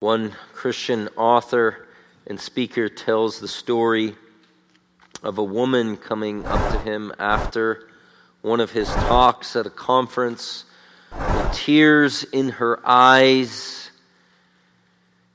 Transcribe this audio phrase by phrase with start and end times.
[0.00, 1.86] One Christian author
[2.26, 4.16] and speaker tells the story
[5.22, 7.86] of a woman coming up to him after
[8.40, 10.64] one of his talks at a conference
[11.12, 13.90] with tears in her eyes.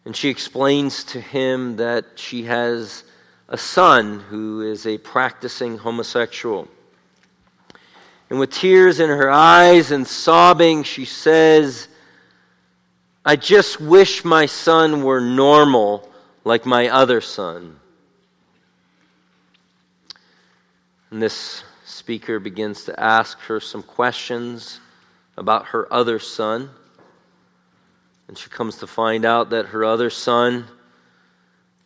[0.04, 3.04] And she explains to him that she has
[3.47, 6.68] a son who is a practicing homosexual.
[8.32, 11.88] And with tears in her eyes and sobbing, she says,
[13.28, 16.07] I just wish my son were normal
[16.44, 17.79] like my other son.
[21.10, 24.80] And this speaker begins to ask her some questions
[25.38, 26.69] about her other son.
[28.28, 30.68] And she comes to find out that her other son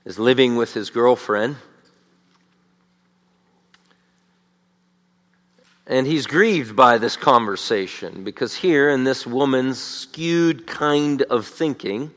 [0.03, 1.55] is living with his girlfriend.
[5.89, 12.11] And he's grieved by this conversation because here in this woman's skewed kind of thinking,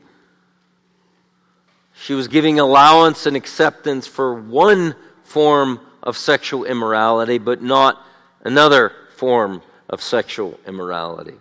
[1.95, 7.99] she was giving allowance and acceptance for one form of sexual immorality, but not
[8.43, 11.35] another form of sexual immorality.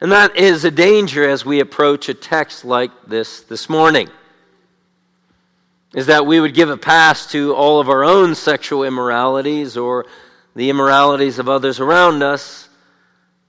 [0.00, 4.08] And that is a danger as we approach a text like this this morning.
[5.94, 10.06] Is that we would give a pass to all of our own sexual immoralities or
[10.54, 12.68] the immoralities of others around us,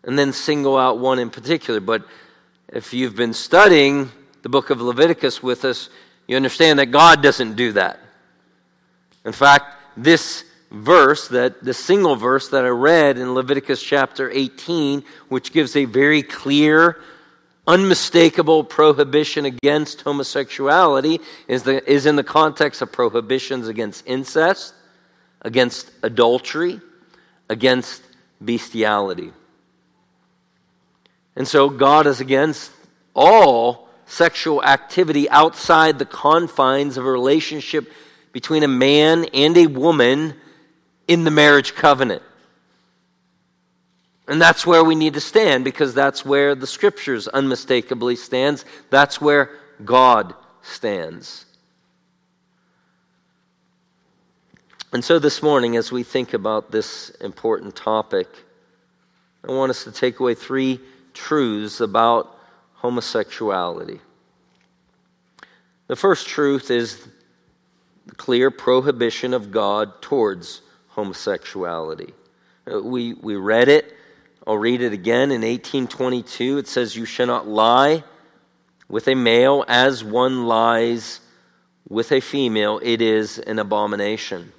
[0.03, 1.79] and then single out one in particular.
[1.79, 2.05] But
[2.69, 4.11] if you've been studying
[4.41, 5.89] the book of Leviticus with us,
[6.27, 7.99] you understand that God doesn't do that.
[9.23, 9.65] In fact,
[9.97, 15.75] this verse, that the single verse that I read in Leviticus chapter 18, which gives
[15.75, 16.99] a very clear,
[17.67, 24.73] unmistakable prohibition against homosexuality, is, the, is in the context of prohibitions against incest,
[25.41, 26.81] against adultery,
[27.49, 28.01] against
[28.43, 29.31] bestiality.
[31.35, 32.71] And so God is against
[33.13, 37.91] all sexual activity outside the confines of a relationship
[38.31, 40.35] between a man and a woman
[41.07, 42.21] in the marriage covenant.
[44.27, 48.65] And that's where we need to stand because that's where the scriptures unmistakably stands.
[48.89, 49.51] That's where
[49.83, 50.33] God
[50.63, 51.45] stands.
[54.95, 58.29] And so this morning, as we think about this important topic,
[59.45, 60.79] I want us to take away three
[61.13, 62.33] truths about
[62.75, 63.99] homosexuality.
[65.87, 67.09] The first truth is
[68.05, 72.13] the clear prohibition of God towards homosexuality.
[72.65, 73.93] Uh, we, we read it.
[74.47, 75.29] I'll read it again.
[75.29, 78.05] In 1822, it says, You shall not lie
[78.87, 81.19] with a male as one lies
[81.89, 82.79] with a female.
[82.81, 84.53] It is an abomination.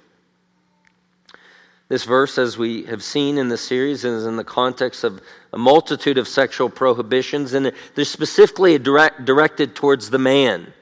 [1.89, 5.21] This verse, as we have seen in the series, is in the context of
[5.53, 10.73] a multitude of sexual prohibitions, and they're specifically direct, directed towards the man.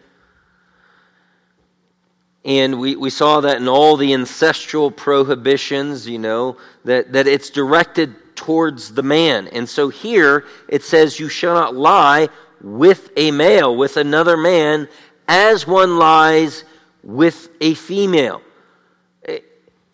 [2.43, 7.51] And we, we saw that in all the ancestral prohibitions, you know, that, that it's
[7.51, 9.47] directed towards the man.
[9.49, 12.29] And so here it says, You shall not lie
[12.61, 14.87] with a male, with another man,
[15.27, 16.63] as one lies
[17.03, 18.41] with a female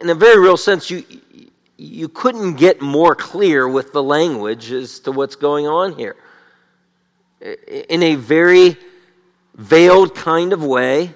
[0.01, 1.03] in a very real sense, you,
[1.77, 6.15] you couldn't get more clear with the language as to what's going on here.
[7.89, 8.77] In a very
[9.55, 11.13] veiled kind of way,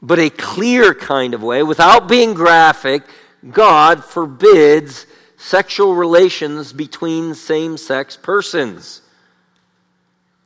[0.00, 3.02] but a clear kind of way, without being graphic,
[3.50, 9.02] God forbids sexual relations between same sex persons.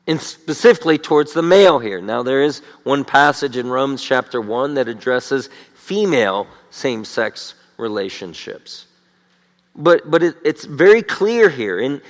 [0.07, 2.01] And specifically towards the male here.
[2.01, 8.87] Now, there is one passage in Romans chapter 1 that addresses female same sex relationships.
[9.75, 11.81] But, but it, it's very clear here.
[11.81, 12.01] And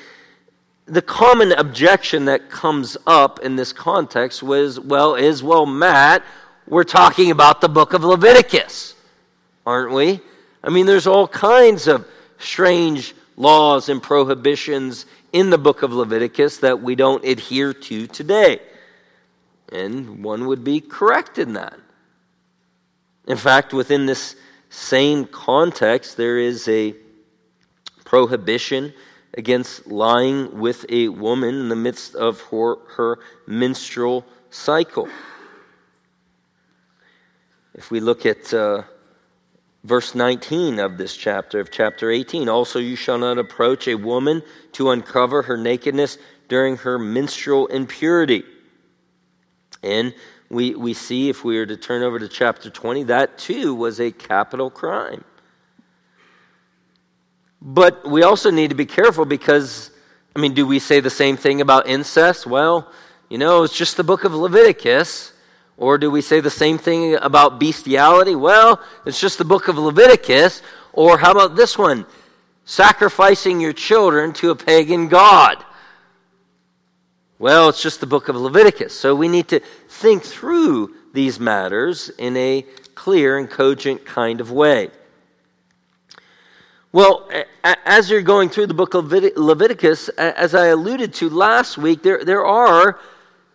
[0.87, 6.23] the common objection that comes up in this context was well, is, well, Matt,
[6.69, 8.95] we're talking about the book of Leviticus,
[9.67, 10.21] aren't we?
[10.63, 12.07] I mean, there's all kinds of
[12.39, 18.61] strange laws and prohibitions in the book of Leviticus that we don't adhere to today.
[19.73, 21.79] And one would be correct in that.
[23.27, 24.37] In fact, within this
[24.69, 26.95] same context, there is a
[28.05, 28.93] prohibition
[29.35, 35.09] against lying with a woman in the midst of her, her menstrual cycle.
[37.75, 38.83] If we look at uh,
[39.85, 44.43] verse 19 of this chapter, of chapter 18, also you shall not approach a woman
[44.73, 46.17] to uncover her nakedness
[46.49, 48.45] during her menstrual impurity.
[49.83, 50.15] And
[50.49, 54.01] we, we see, if we were to turn over to chapter 20, that too was
[54.01, 55.25] a capital crime.
[57.61, 59.91] But we also need to be careful because,
[60.37, 62.47] I mean, do we say the same thing about incest?
[62.47, 62.93] Well,
[63.29, 65.33] you know, it's just the book of Leviticus.
[65.79, 68.35] Or do we say the same thing about bestiality?
[68.35, 70.63] Well, it's just the book of Leviticus.
[70.93, 72.07] Or how about this one?
[72.65, 75.63] Sacrificing your children to a pagan god.
[77.39, 78.99] Well, it's just the book of Leviticus.
[78.99, 84.51] So we need to think through these matters in a clear and cogent kind of
[84.51, 84.91] way.
[86.93, 87.29] Well,
[87.63, 92.25] as you're going through the book of Leviticus, as I alluded to last week, there,
[92.25, 92.99] there are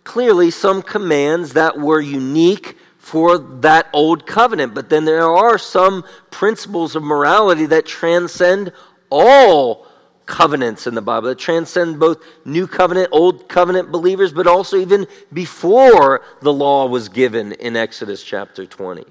[0.03, 6.03] clearly some commands that were unique for that old covenant, but then there are some
[6.29, 8.71] principles of morality that transcend
[9.09, 9.87] all
[10.25, 15.07] covenants in the Bible, that transcend both new covenant, old covenant believers, but also even
[15.33, 19.03] before the law was given in Exodus chapter 20.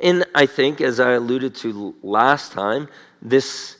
[0.00, 2.88] And I think, as I alluded to last time,
[3.20, 3.76] this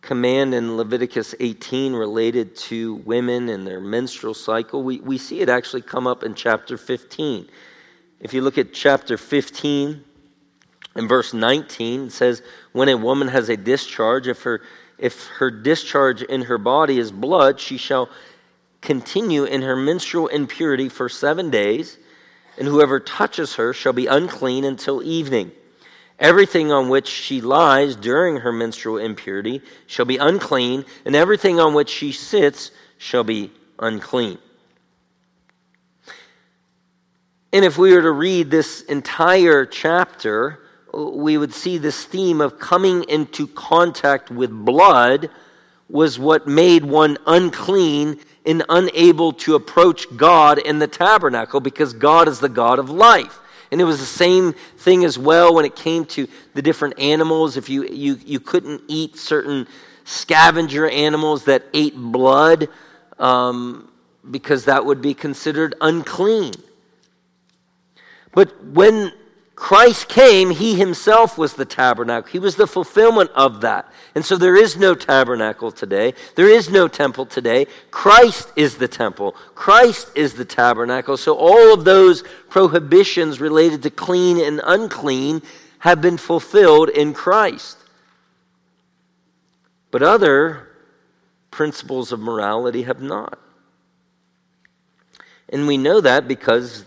[0.00, 5.48] command in Leviticus 18 related to women and their menstrual cycle, we, we see it
[5.48, 7.48] actually come up in chapter 15.
[8.18, 10.04] If you look at chapter 15
[10.94, 12.42] and verse 19, it says,
[12.72, 14.60] When a woman has a discharge, if her,
[14.98, 18.08] if her discharge in her body is blood, she shall
[18.80, 21.98] continue in her menstrual impurity for seven days,
[22.58, 25.52] and whoever touches her shall be unclean until evening.
[26.18, 31.72] Everything on which she lies during her menstrual impurity shall be unclean, and everything on
[31.72, 34.38] which she sits shall be unclean.
[37.52, 40.60] And if we were to read this entire chapter,
[40.92, 45.30] we would see this theme of coming into contact with blood
[45.88, 52.28] was what made one unclean and unable to approach God in the tabernacle because God
[52.28, 53.38] is the God of life.
[53.72, 57.56] And it was the same thing as well when it came to the different animals.
[57.56, 59.68] If you, you, you couldn't eat certain
[60.04, 62.68] scavenger animals that ate blood,
[63.18, 63.90] um,
[64.28, 66.52] because that would be considered unclean.
[68.32, 69.12] But when
[69.60, 72.30] Christ came, he himself was the tabernacle.
[72.32, 73.92] He was the fulfillment of that.
[74.14, 76.14] And so there is no tabernacle today.
[76.34, 77.66] There is no temple today.
[77.90, 79.32] Christ is the temple.
[79.54, 81.18] Christ is the tabernacle.
[81.18, 85.42] So all of those prohibitions related to clean and unclean
[85.80, 87.76] have been fulfilled in Christ.
[89.90, 90.70] But other
[91.50, 93.38] principles of morality have not.
[95.50, 96.86] And we know that because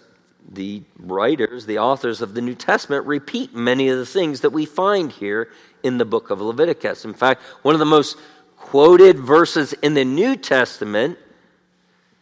[0.52, 4.66] the writers, the authors of the New Testament, repeat many of the things that we
[4.66, 5.50] find here
[5.84, 7.06] in the book of Leviticus.
[7.06, 8.18] In fact, one of the most
[8.58, 11.18] quoted verses in the New Testament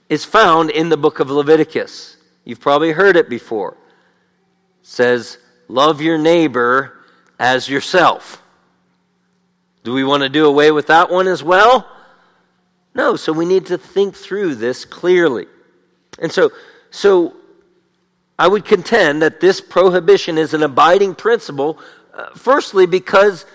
[0.09, 2.17] is found in the book of Leviticus.
[2.43, 3.73] You've probably heard it before.
[4.81, 6.99] It says, Love your neighbor
[7.39, 8.43] as yourself.
[9.83, 11.89] Do we want to do away with that one as well?
[12.93, 15.47] No, so we need to think through this clearly.
[16.19, 16.51] And so,
[16.89, 17.35] so
[18.41, 21.77] I would contend that this prohibition is an abiding principle,
[22.11, 23.45] uh, firstly, because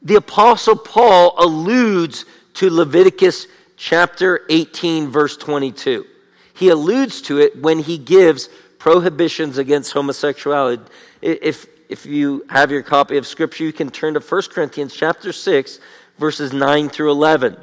[0.00, 2.24] the Apostle Paul alludes
[2.54, 6.06] to Leviticus chapter 18, verse 22.
[6.54, 8.48] He alludes to it when he gives
[8.78, 10.82] prohibitions against homosexuality.
[11.20, 15.34] If, if you have your copy of Scripture, you can turn to 1 Corinthians chapter
[15.34, 15.80] 6,
[16.18, 17.58] verses 9 through 11,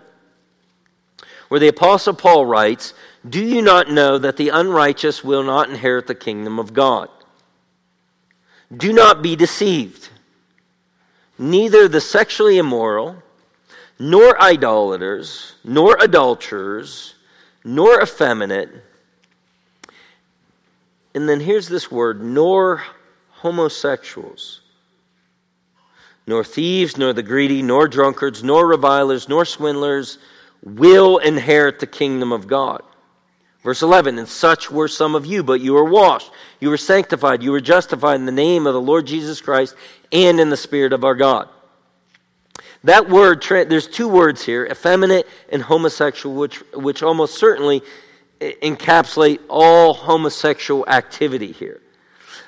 [1.48, 2.94] where the Apostle Paul writes,
[3.28, 7.10] do you not know that the unrighteous will not inherit the kingdom of God?
[8.76, 10.10] Do not be deceived.
[11.38, 13.22] Neither the sexually immoral,
[14.00, 17.16] nor idolaters, nor adulterers,
[17.64, 18.70] nor effeminate,
[21.14, 22.84] and then here's this word, nor
[23.30, 24.62] homosexuals,
[26.26, 30.18] nor thieves, nor the greedy, nor drunkards, nor revilers, nor swindlers
[30.64, 32.82] will inherit the kingdom of God.
[33.64, 37.44] Verse 11, and such were some of you, but you were washed, you were sanctified,
[37.44, 39.76] you were justified in the name of the Lord Jesus Christ
[40.12, 41.48] and in the Spirit of our God.
[42.84, 47.84] That word, there's two words here, effeminate and homosexual, which, which almost certainly
[48.40, 51.80] encapsulate all homosexual activity here.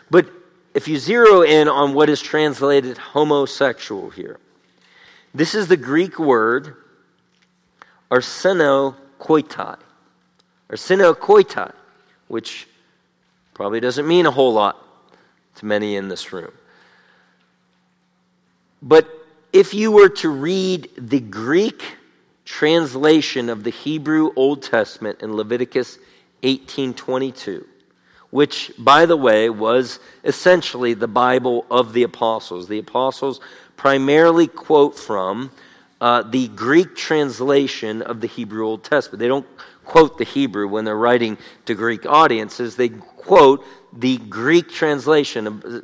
[0.09, 0.27] But
[0.73, 4.39] if you zero in on what is translated homosexual here,
[5.35, 6.75] this is the Greek word
[8.09, 9.82] arsenokoitai
[10.69, 11.73] or synokoitai,
[12.27, 12.67] which
[13.53, 14.77] probably doesn't mean a whole lot
[15.55, 16.51] to many in this room.
[18.81, 19.07] But
[19.53, 21.83] if you were to read the Greek
[22.45, 25.97] translation of the Hebrew Old Testament in Leviticus
[26.41, 27.65] 18:22,
[28.31, 32.67] which by the way was essentially the Bible of the apostles.
[32.67, 33.39] The apostles
[33.77, 35.51] primarily quote from
[36.01, 39.19] uh, the Greek translation of the Hebrew Old Testament.
[39.19, 39.47] They don't
[39.85, 42.75] quote the Hebrew when they're writing to Greek audiences.
[42.75, 45.47] They quote the Greek translation.
[45.47, 45.81] A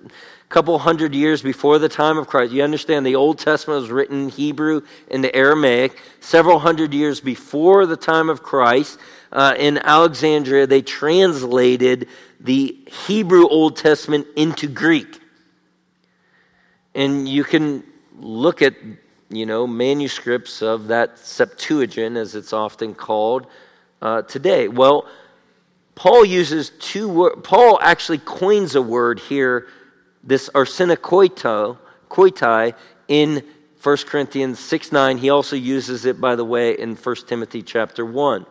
[0.50, 2.52] couple hundred years before the time of Christ.
[2.52, 5.98] You understand the Old Testament was written in Hebrew into Aramaic.
[6.20, 9.00] Several hundred years before the time of Christ,
[9.32, 12.08] uh, in Alexandria, they translated
[12.40, 15.20] the Hebrew Old Testament into Greek.
[16.96, 17.84] And you can
[18.18, 18.74] look at,
[19.30, 23.46] you know, manuscripts of that Septuagint, as it's often called
[24.02, 24.68] uh, today.
[24.68, 25.06] Well,
[25.96, 27.42] Paul uses two words.
[27.44, 29.68] Paul actually coins a word here,
[30.24, 32.74] this arsenokoitai,
[33.08, 33.44] in
[33.82, 35.18] 1 Corinthians 6 9.
[35.18, 38.46] He also uses it, by the way, in 1 Timothy chapter 1.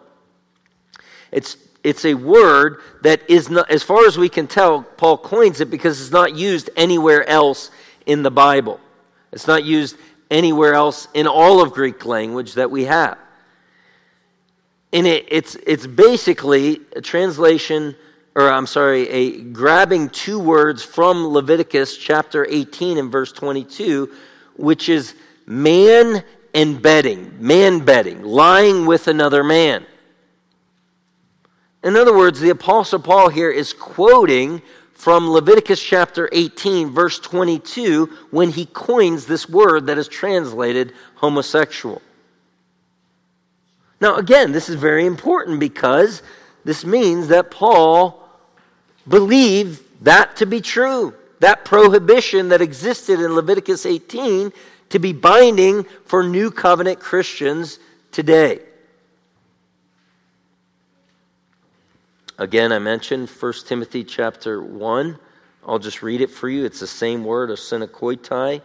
[1.33, 5.61] It's, it's a word that is not, as far as we can tell, Paul coins
[5.61, 7.71] it because it's not used anywhere else
[8.07, 8.81] in the Bible.
[9.33, 9.97] It's not used
[10.31, 13.19] anywhere else in all of Greek language that we have.
[14.93, 17.95] And it, it's, it's basically a translation,
[18.35, 24.11] or I'm sorry, a grabbing two words from Leviticus chapter 18 and verse 22,
[24.57, 25.15] which is
[25.47, 29.85] man and bedding, man bedding, lying with another man.
[31.85, 34.63] In other words, the Apostle Paul here is quoting
[34.95, 42.03] from Leviticus chapter 18, verse 22, when he coins this word that is translated homosexual.
[44.01, 46.23] Now, again, this is very important because
[46.65, 48.29] this means that Paul
[49.07, 51.15] believed that to be true.
[51.41, 54.53] That prohibition that existed in Leviticus 18
[54.91, 57.79] to be binding for new covenant Christians
[58.11, 58.61] today.
[62.39, 65.19] Again, I mentioned 1 Timothy chapter 1.
[65.67, 66.65] I'll just read it for you.
[66.65, 68.63] It's the same word, a arsenokoitai.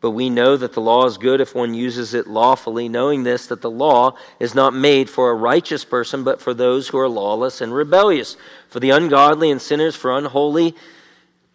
[0.00, 3.46] But we know that the law is good if one uses it lawfully, knowing this,
[3.48, 7.08] that the law is not made for a righteous person, but for those who are
[7.08, 8.36] lawless and rebellious,
[8.68, 10.74] for the ungodly and sinners, for unholy,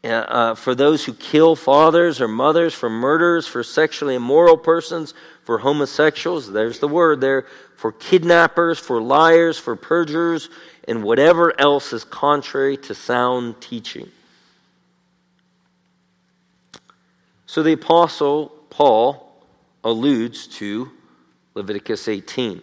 [0.03, 5.15] uh, uh for those who kill fathers or mothers, for murderers, for sexually immoral persons,
[5.43, 6.51] for homosexuals.
[6.51, 10.49] There's the word there for kidnappers, for liars, for perjurers,
[10.87, 14.11] and whatever else is contrary to sound teaching.
[17.55, 19.33] So the Apostle Paul
[19.81, 20.91] alludes to
[21.53, 22.61] Leviticus 18.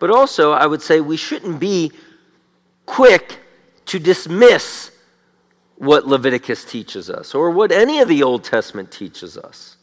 [0.00, 1.92] But also, I would say we shouldn't be
[2.84, 3.38] quick
[3.84, 4.90] to dismiss
[5.76, 9.76] what Leviticus teaches us or what any of the Old Testament teaches us.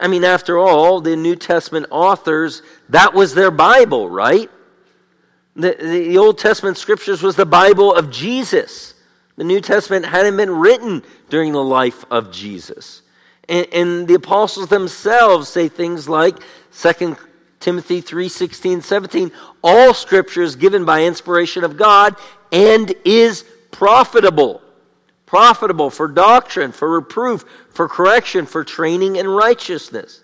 [0.00, 4.50] I mean, after all, the New Testament authors, that was their Bible, right?
[5.54, 8.91] The, the Old Testament scriptures was the Bible of Jesus.
[9.42, 13.02] The New Testament hadn't been written during the life of Jesus.
[13.48, 16.36] And, and the apostles themselves say things like
[16.72, 17.16] 2
[17.58, 19.32] Timothy 3 16, 17,
[19.64, 22.14] all scripture is given by inspiration of God
[22.52, 24.62] and is profitable
[25.26, 30.22] profitable for doctrine, for reproof, for correction, for training in righteousness.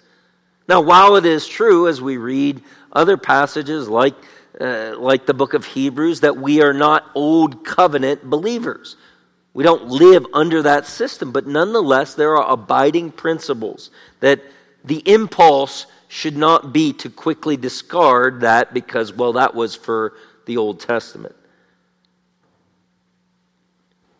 [0.69, 4.15] Now, while it is true, as we read other passages like,
[4.61, 8.97] uh, like the book of Hebrews, that we are not old covenant believers,
[9.59, 14.41] we don't live under that system, but nonetheless, there are abiding principles that
[14.85, 20.13] the impulse should not be to quickly discard that because, well, that was for
[20.47, 21.35] the Old Testament.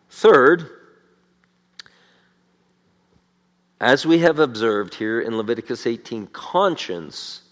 [0.09, 0.69] Third,
[3.79, 7.43] as we have observed here in Leviticus 18, conscience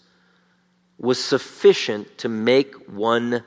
[0.98, 3.44] was sufficient to make one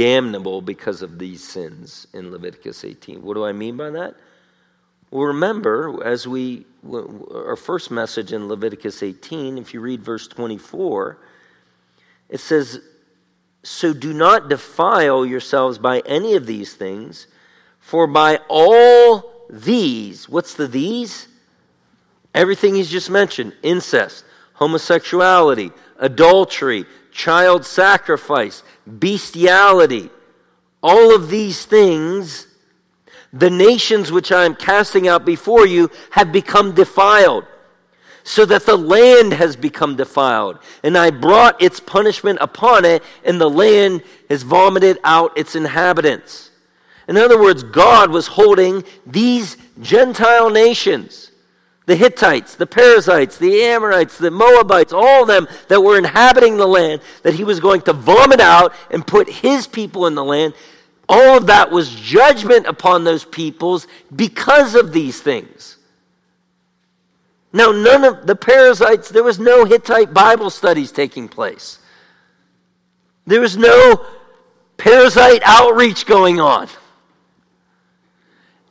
[0.00, 3.20] damnable because of these sins in Leviticus 18.
[3.20, 4.14] What do I mean by that?
[5.10, 11.18] Well, remember, as we, our first message in Leviticus 18, if you read verse 24,
[12.30, 12.80] it says,
[13.62, 17.26] So do not defile yourselves by any of these things,
[17.78, 21.28] for by all these, what's the these?
[22.34, 28.62] Everything he's just mentioned incest, homosexuality, adultery, child sacrifice,
[28.98, 30.10] bestiality
[30.82, 32.46] all of these things,
[33.32, 37.44] the nations which I am casting out before you have become defiled,
[38.22, 40.58] so that the land has become defiled.
[40.82, 46.50] And I brought its punishment upon it, and the land has vomited out its inhabitants.
[47.08, 51.29] In other words, God was holding these Gentile nations
[51.90, 56.64] the Hittites, the Perizzites, the Amorites, the Moabites, all of them that were inhabiting the
[56.64, 60.54] land, that he was going to vomit out and put his people in the land.
[61.08, 65.78] All of that was judgment upon those peoples because of these things.
[67.52, 71.80] Now, none of the Perizzites, there was no Hittite Bible studies taking place.
[73.26, 74.06] There was no
[74.78, 76.68] Perizzite outreach going on.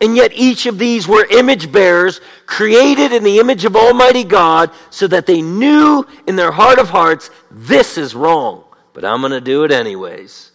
[0.01, 4.71] And yet, each of these were image bearers created in the image of Almighty God
[4.89, 8.63] so that they knew in their heart of hearts, this is wrong,
[8.93, 10.51] but I'm going to do it anyways.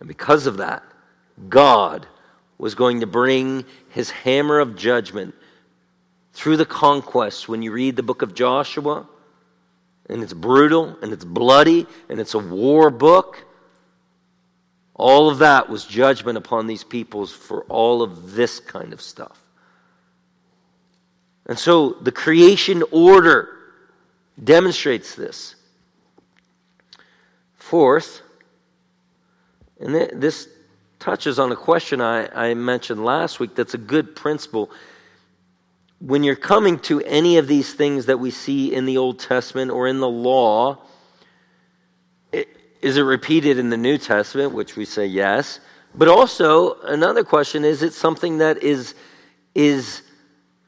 [0.00, 0.82] And because of that,
[1.48, 2.06] God
[2.58, 5.34] was going to bring his hammer of judgment
[6.34, 7.48] through the conquest.
[7.48, 9.08] When you read the book of Joshua,
[10.10, 13.44] and it's brutal, and it's bloody, and it's a war book.
[14.98, 19.40] All of that was judgment upon these peoples for all of this kind of stuff.
[21.46, 23.48] And so the creation order
[24.42, 25.54] demonstrates this.
[27.54, 28.22] Fourth,
[29.80, 30.48] and this
[30.98, 34.70] touches on a question I, I mentioned last week that's a good principle.
[36.00, 39.70] When you're coming to any of these things that we see in the Old Testament
[39.70, 40.78] or in the law,
[42.80, 45.60] is it repeated in the New Testament, which we say yes?
[45.94, 48.94] But also, another question is it something that is,
[49.54, 50.02] is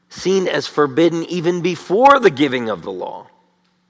[0.09, 3.27] seen as forbidden even before the giving of the law?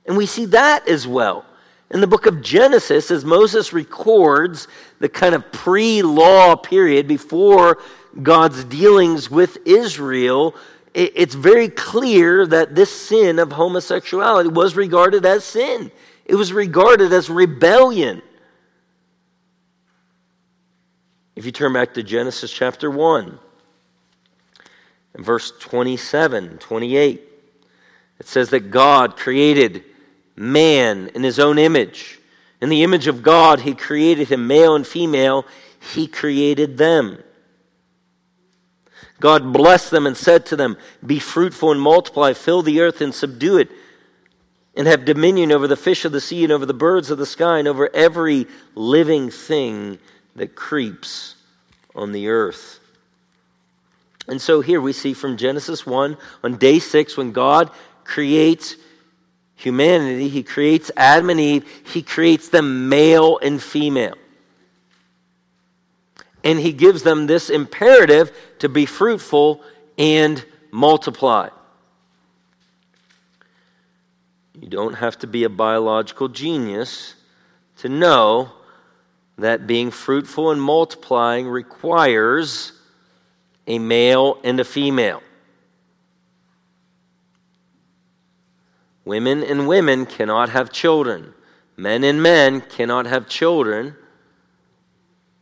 [0.06, 1.46] And we see that as well.
[1.90, 4.68] In the book of Genesis, as Moses records
[5.00, 7.80] the kind of pre law period before
[8.22, 10.56] God's dealings with Israel,
[10.94, 15.92] it's very clear that this sin of homosexuality was regarded as sin.
[16.32, 18.22] It was regarded as rebellion.
[21.36, 23.38] If you turn back to Genesis chapter 1
[25.14, 27.22] and verse 27, 28,
[28.22, 29.84] it says that God created
[30.38, 32.22] man in his own image.
[32.62, 35.46] In the image of God, he created him, male and female,
[35.94, 37.22] he created them.
[39.20, 43.14] God blessed them and said to them, Be fruitful and multiply, fill the earth and
[43.14, 43.70] subdue it
[44.76, 47.26] and have dominion over the fish of the sea and over the birds of the
[47.26, 50.00] sky and over every living thing
[50.36, 51.36] that creeps
[51.94, 52.80] on the earth.
[54.28, 57.70] And so here we see from Genesis 1 on day 6 when God
[58.04, 58.76] creates
[59.56, 64.16] humanity, he creates Adam and Eve, he creates them male and female.
[66.44, 69.62] And he gives them this imperative to be fruitful
[69.98, 71.50] and multiply.
[74.60, 77.16] You don't have to be a biological genius
[77.78, 78.52] to know
[79.38, 82.74] that being fruitful and multiplying requires
[83.68, 85.22] a male and a female.
[89.06, 91.34] Women and women cannot have children.
[91.76, 93.96] Men and men cannot have children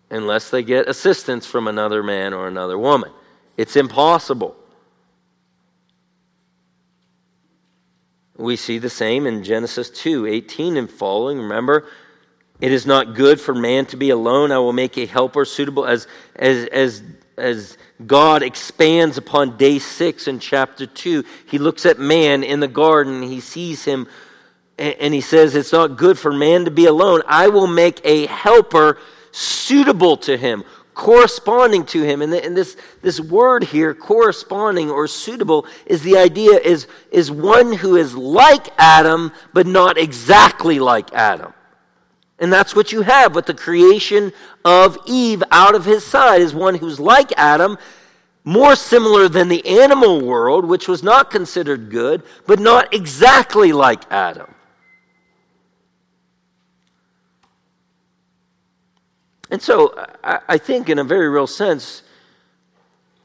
[0.09, 3.11] unless they get assistance from another man or another woman.
[3.57, 4.55] It's impossible.
[8.39, 11.39] We see the same in Genesis 2 18 and following.
[11.39, 11.85] Remember,
[12.61, 14.53] it is not good for man to be alone.
[14.53, 17.03] I will make a helper suitable as, as, as,
[17.37, 21.25] as God expands upon day six in chapter 2.
[21.47, 24.07] He looks at man in the garden, he sees him,
[24.77, 27.21] and he says, It's not good for man to be alone.
[27.27, 28.99] I will make a helper
[29.31, 30.63] suitable to him
[30.99, 32.21] corresponding to him.
[32.21, 37.31] And, the, and, this, this word here, corresponding or suitable, is the idea is, is
[37.31, 41.53] one who is like Adam, but not exactly like Adam.
[42.37, 44.33] And that's what you have with the creation
[44.65, 47.77] of Eve out of his side, is one who's like Adam,
[48.43, 54.03] more similar than the animal world, which was not considered good, but not exactly like
[54.11, 54.53] Adam.
[59.51, 62.03] And so I, think, in a very real sense,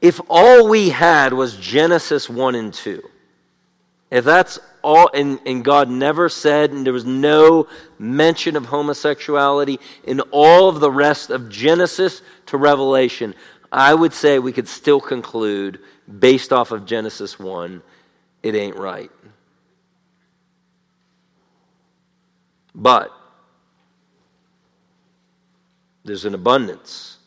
[0.01, 3.01] if all we had was Genesis 1 and 2,
[4.11, 7.67] if that's all, and, and God never said, and there was no
[7.99, 13.35] mention of homosexuality in all of the rest of Genesis to Revelation,
[13.71, 15.79] I would say we could still conclude,
[16.19, 17.83] based off of Genesis 1,
[18.41, 19.11] it ain't right.
[22.73, 23.11] But
[26.05, 27.17] there's an abundance.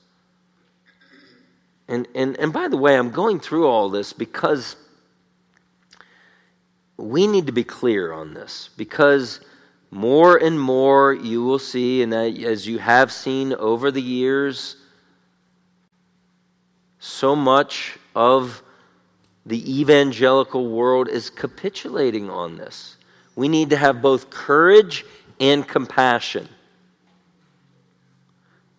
[1.88, 4.76] And, and, and by the way, I'm going through all this because
[6.96, 8.70] we need to be clear on this.
[8.76, 9.40] Because
[9.90, 14.76] more and more you will see, and as you have seen over the years,
[17.00, 18.62] so much of
[19.44, 22.96] the evangelical world is capitulating on this.
[23.34, 25.04] We need to have both courage
[25.40, 26.48] and compassion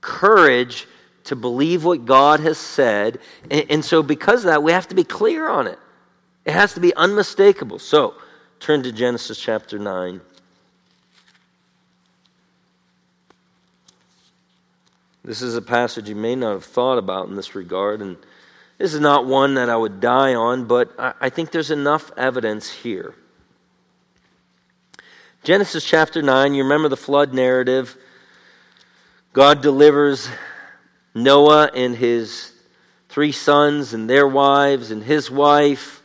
[0.02, 0.88] courage
[1.26, 3.20] to believe what God has said.
[3.50, 5.80] And, and, so, because of that, we have to be clear on it.
[6.46, 7.80] It has to be unmistakable.
[7.80, 8.16] So,
[8.60, 10.22] turn to Genesis chapter 9.
[15.24, 18.18] This is a passage you may not have thought about in this regard, and
[18.80, 22.72] this is not one that I would die on, but I think there's enough evidence
[22.72, 23.14] here.
[25.44, 27.98] Genesis chapter 9, you remember the flood narrative.
[29.40, 30.28] God delivers
[31.16, 32.52] Noah and his
[33.08, 36.04] three sons and their wives and his wife,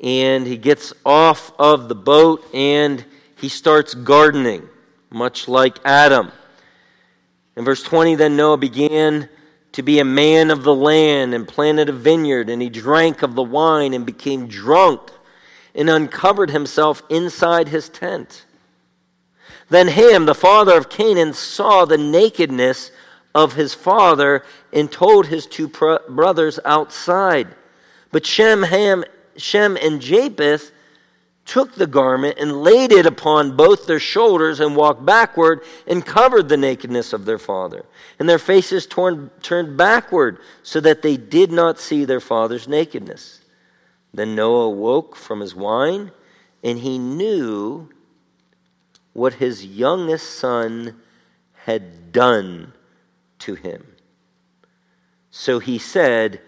[0.00, 3.04] and he gets off of the boat and
[3.36, 4.68] he starts gardening,
[5.10, 6.32] much like Adam.
[7.54, 9.28] In verse 20, then Noah began
[9.70, 13.36] to be a man of the land and planted a vineyard, and he drank of
[13.36, 15.12] the wine and became drunk
[15.72, 18.44] and uncovered himself inside his tent.
[19.68, 22.90] Then Ham, the father of Canaan, saw the nakedness
[23.34, 27.48] of his father and told his two brothers outside.
[28.10, 29.04] But Shem, Ham,
[29.36, 30.72] Shem and Japheth
[31.44, 36.48] took the garment and laid it upon both their shoulders and walked backward and covered
[36.48, 37.84] the nakedness of their father.
[38.18, 43.40] And their faces torn, turned backward so that they did not see their father's nakedness.
[44.12, 46.10] Then Noah awoke from his wine
[46.64, 47.90] and he knew
[49.16, 50.94] what his youngest son
[51.64, 52.70] had done
[53.38, 53.86] to him.
[55.30, 56.42] So he said,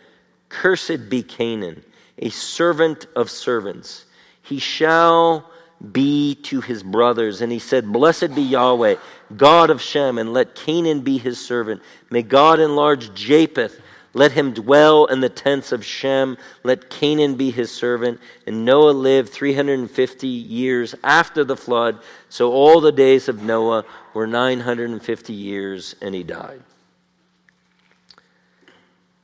[0.51, 1.83] Cursed be Canaan,
[2.19, 4.05] a servant of servants.
[4.43, 5.51] He shall
[5.93, 7.41] be to his brothers.
[7.41, 8.97] And he said, Blessed be Yahweh,
[9.35, 11.81] God of Shem, and let Canaan be his servant.
[12.11, 13.81] May God enlarge Japheth
[14.15, 16.39] let him dwell in the tents of Shem.
[16.65, 18.21] Let Canaan be his servant.
[18.47, 22.01] And Noah lived 350 years after the flood.
[22.29, 26.63] So all the days of Noah were 950 years, and he died.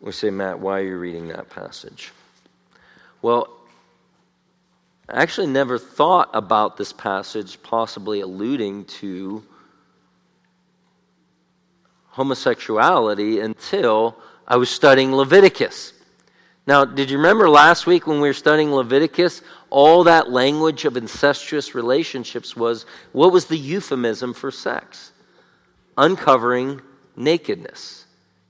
[0.01, 2.13] We say, Matt, why are you reading that passage?
[3.23, 3.49] Well,
[5.09, 9.43] I actually never thought about this passage possibly alluding to
[12.09, 14.17] homosexuality until
[14.47, 15.93] I was studying Leviticus.
[16.67, 19.43] Now, did you remember last week when we were studying Leviticus?
[19.71, 25.13] All that language of incestuous relationships was what was the euphemism for sex?
[25.97, 26.81] Uncovering
[27.17, 28.07] nakedness.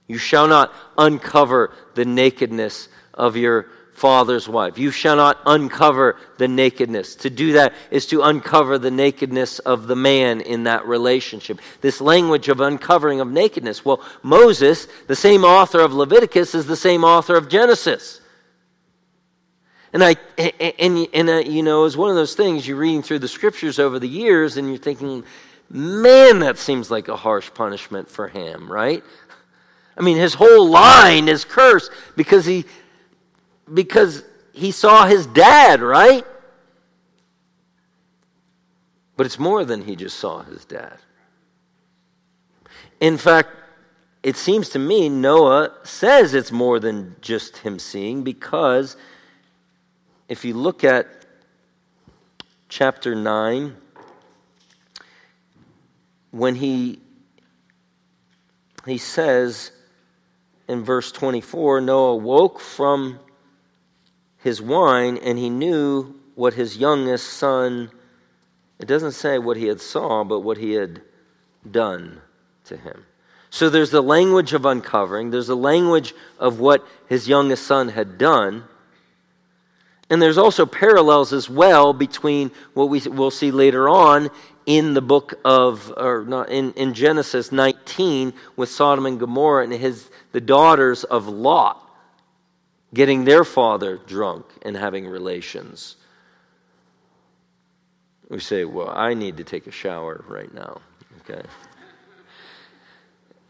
[0.07, 4.77] You shall not uncover the nakedness of your father's wife.
[4.77, 7.15] You shall not uncover the nakedness.
[7.15, 11.61] To do that is to uncover the nakedness of the man in that relationship.
[11.79, 13.85] This language of uncovering of nakedness.
[13.85, 18.19] Well, Moses, the same author of Leviticus, is the same author of Genesis.
[19.93, 23.19] And I and and uh, you know, it's one of those things you're reading through
[23.19, 25.23] the scriptures over the years, and you're thinking,
[25.69, 29.01] man, that seems like a harsh punishment for him, right?
[29.97, 32.65] I mean, his whole line is cursed because he
[33.73, 34.23] because
[34.53, 36.25] he saw his dad, right?
[39.17, 40.97] But it's more than he just saw his dad.
[42.99, 43.49] In fact,
[44.23, 48.97] it seems to me Noah says it's more than just him seeing because
[50.27, 51.07] if you look at
[52.69, 53.75] chapter 9,
[56.31, 56.99] when he,
[58.85, 59.71] he says
[60.67, 63.19] in verse 24, Noah woke from
[64.45, 67.89] his wine, and he knew what his youngest son,
[68.77, 71.01] it doesn't say what he had saw, but what he had
[71.69, 72.21] done
[72.65, 73.05] to him.
[73.49, 78.19] So there's the language of uncovering, there's the language of what his youngest son had
[78.19, 78.65] done.
[80.11, 84.29] And there's also parallels as well between what we will see later on
[84.67, 89.73] in the book of, or not, in, in Genesis 19 with Sodom and Gomorrah and
[89.73, 91.81] his, the daughters of Lot
[92.93, 95.97] getting their father drunk and having relations.
[98.29, 100.81] We say, Well, I need to take a shower right now.
[101.21, 101.41] Okay.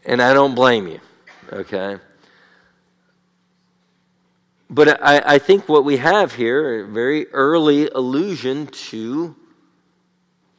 [0.04, 1.00] And I don't blame you.
[1.52, 1.98] Okay.
[4.68, 9.36] But I, I think what we have here, a very early allusion to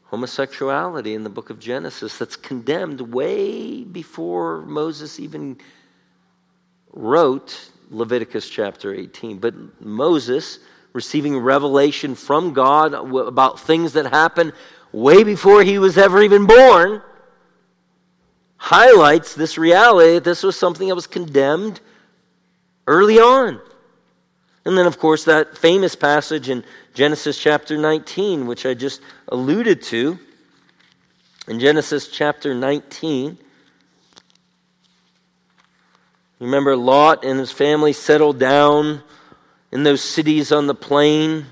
[0.05, 5.57] homosexuality in the book of Genesis that's condemned way before Moses even
[6.93, 9.39] wrote Leviticus chapter 18.
[9.39, 10.60] But Moses,
[10.93, 14.54] receiving revelation from God about things that happened
[14.91, 17.02] way before he was ever even born,
[18.58, 21.80] highlights this reality that this was something that was condemned
[22.88, 23.62] early on.
[24.65, 29.82] And then, of course, that famous passage in Genesis chapter 19, which I just alluded
[29.84, 30.19] to.
[31.47, 33.38] In Genesis chapter 19,
[36.39, 39.02] Remember, Lot and his family settled down
[39.71, 41.45] in those cities on the plain.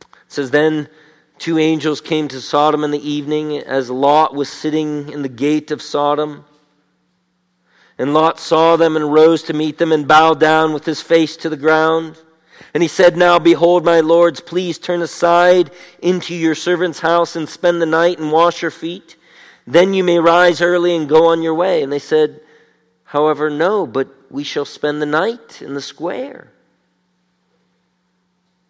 [0.00, 0.88] It says, Then
[1.38, 5.70] two angels came to Sodom in the evening as Lot was sitting in the gate
[5.70, 6.44] of Sodom.
[7.98, 11.36] And Lot saw them and rose to meet them and bowed down with his face
[11.38, 12.18] to the ground.
[12.74, 17.48] And he said, Now behold, my lords, please turn aside into your servant's house and
[17.48, 19.16] spend the night and wash your feet.
[19.66, 21.82] Then you may rise early and go on your way.
[21.82, 22.40] And they said,
[23.08, 26.52] However, no, but we shall spend the night in the square.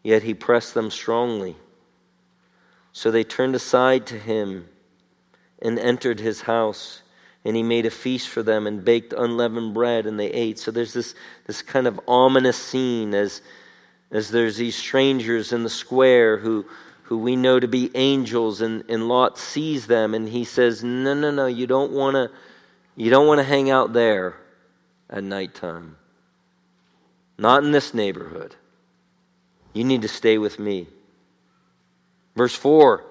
[0.04, 1.56] Yet he pressed them strongly.
[2.92, 4.68] So they turned aside to him
[5.60, 7.02] and entered his house.
[7.44, 10.60] And he made a feast for them and baked unleavened bread, and they ate.
[10.60, 11.16] So there's this,
[11.48, 13.42] this kind of ominous scene as,
[14.12, 16.64] as there's these strangers in the square who,
[17.02, 21.12] who we know to be angels, and, and Lot sees them, and he says, No,
[21.12, 22.30] no, no, you don't want to
[22.98, 24.36] you don't want to hang out there
[25.08, 25.96] at nighttime.
[27.38, 28.56] Not in this neighborhood.
[29.72, 30.88] You need to stay with me.
[32.34, 33.04] Verse 4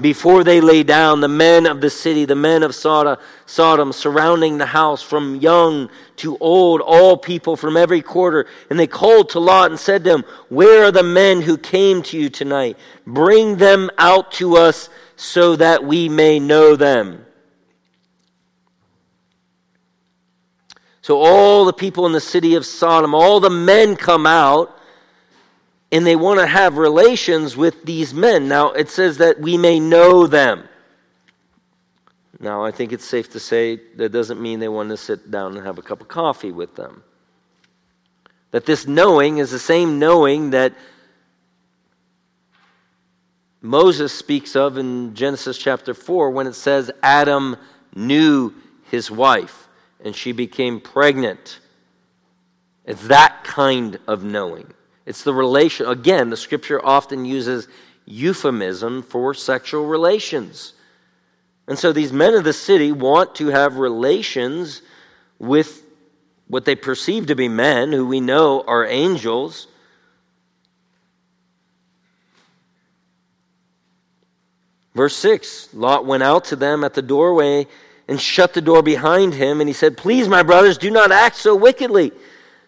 [0.00, 4.66] before they lay down, the men of the city, the men of Sodom, surrounding the
[4.66, 8.46] house, from young to old, all people from every quarter.
[8.70, 12.02] And they called to Lot and said to him, Where are the men who came
[12.04, 12.76] to you tonight?
[13.06, 17.23] Bring them out to us so that we may know them.
[21.04, 24.80] So all the people in the city of Sodom, all the men come out
[25.92, 28.48] and they want to have relations with these men.
[28.48, 30.66] Now, it says that we may know them.
[32.40, 35.54] Now, I think it's safe to say that doesn't mean they want to sit down
[35.54, 37.04] and have a cup of coffee with them.
[38.52, 40.72] That this knowing is the same knowing that
[43.60, 47.58] Moses speaks of in Genesis chapter 4 when it says Adam
[47.94, 48.54] knew
[48.90, 49.63] his wife
[50.04, 51.58] and she became pregnant.
[52.84, 54.72] It's that kind of knowing.
[55.06, 55.86] It's the relation.
[55.86, 57.66] Again, the scripture often uses
[58.04, 60.74] euphemism for sexual relations.
[61.66, 64.82] And so these men of the city want to have relations
[65.38, 65.82] with
[66.46, 69.66] what they perceive to be men, who we know are angels.
[74.94, 77.66] Verse 6 Lot went out to them at the doorway
[78.08, 81.36] and shut the door behind him, and he said, Please, my brothers, do not act
[81.36, 82.12] so wickedly.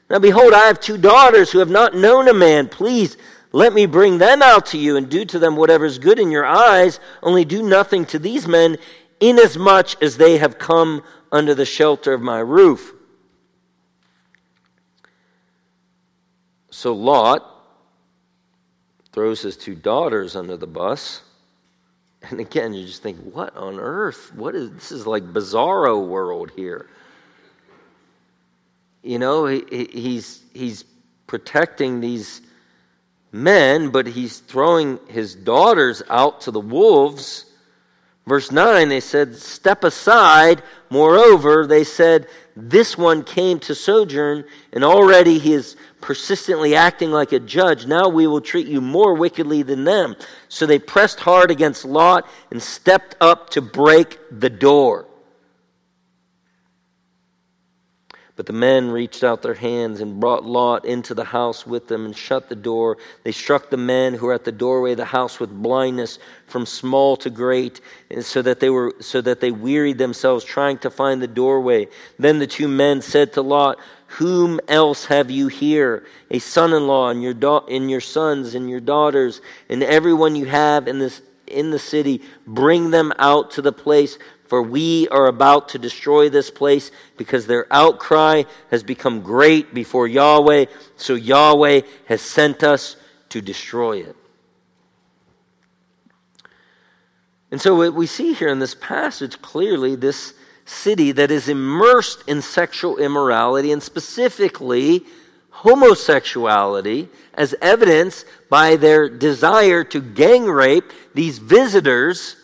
[0.09, 2.69] Now behold, I have two daughters who have not known a man.
[2.69, 3.17] Please
[3.53, 6.31] let me bring them out to you and do to them whatever is good in
[6.31, 7.01] your eyes.
[7.23, 8.77] Only do nothing to these men,
[9.21, 12.93] inasmuch as they have come under the shelter of my roof.
[16.71, 17.45] So Lot
[19.13, 21.23] throws his two daughters under the bus.
[22.31, 24.35] And again, you just think, what on earth?
[24.35, 26.89] What is this is like bizarro world here.
[29.03, 30.85] You know, he, he's, he's
[31.27, 32.41] protecting these
[33.31, 37.45] men, but he's throwing his daughters out to the wolves.
[38.27, 40.63] Verse 9, they said, Step aside.
[40.91, 47.33] Moreover, they said, This one came to sojourn, and already he is persistently acting like
[47.33, 47.87] a judge.
[47.87, 50.17] Now we will treat you more wickedly than them.
[50.49, 55.07] So they pressed hard against Lot and stepped up to break the door.
[58.37, 62.05] But the men reached out their hands and brought Lot into the house with them
[62.05, 62.99] and shut the door.
[63.25, 66.67] They struck the men who were at the doorway of the house with blindness from
[66.67, 67.81] small to great,
[68.21, 71.89] so that they were so that they wearied themselves trying to find the doorway.
[72.19, 73.79] Then the two men said to Lot,
[74.19, 76.05] "Whom else have you here?
[76.31, 80.87] A son-in-law and your da- and your sons and your daughters and everyone you have
[80.89, 85.71] in this in the city, bring them out to the place for we are about
[85.71, 90.67] to destroy this place because their outcry has become great before Yahweh.
[90.97, 92.97] So Yahweh has sent us
[93.31, 94.17] to destroy it.
[97.51, 102.25] And so, what we see here in this passage clearly, this city that is immersed
[102.27, 105.05] in sexual immorality and specifically
[105.51, 112.37] homosexuality, as evidenced by their desire to gang rape these visitors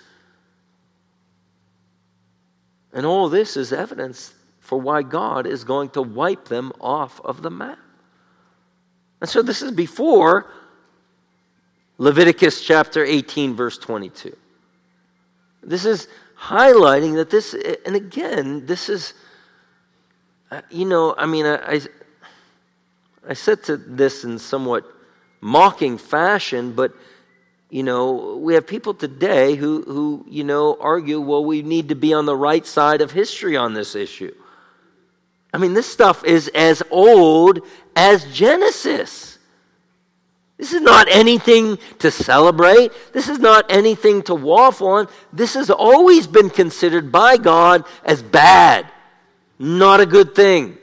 [2.93, 7.43] and all this is evidence for why God is going to wipe them off of
[7.43, 7.79] the map.
[9.21, 10.51] And so this is before
[11.99, 14.37] Leviticus chapter 18, verse 22.
[15.63, 17.55] This is highlighting that this,
[17.87, 19.15] and again, this is,
[20.51, 21.81] uh, you know, I mean, I, I,
[23.29, 24.85] I said to this in somewhat
[25.41, 26.93] mocking fashion, but
[27.73, 31.95] you know, we have people today who, who, you know, argue, well, we need to
[31.95, 34.35] be on the right side of history on this issue.
[35.55, 37.61] I mean, this stuff is as old
[37.97, 39.39] as Genesis.
[40.59, 42.93] This is not anything to celebrate.
[43.15, 45.09] This is not anything to waffle on.
[45.33, 48.87] This has always been considered by God as bad,
[49.59, 50.77] not a good thing.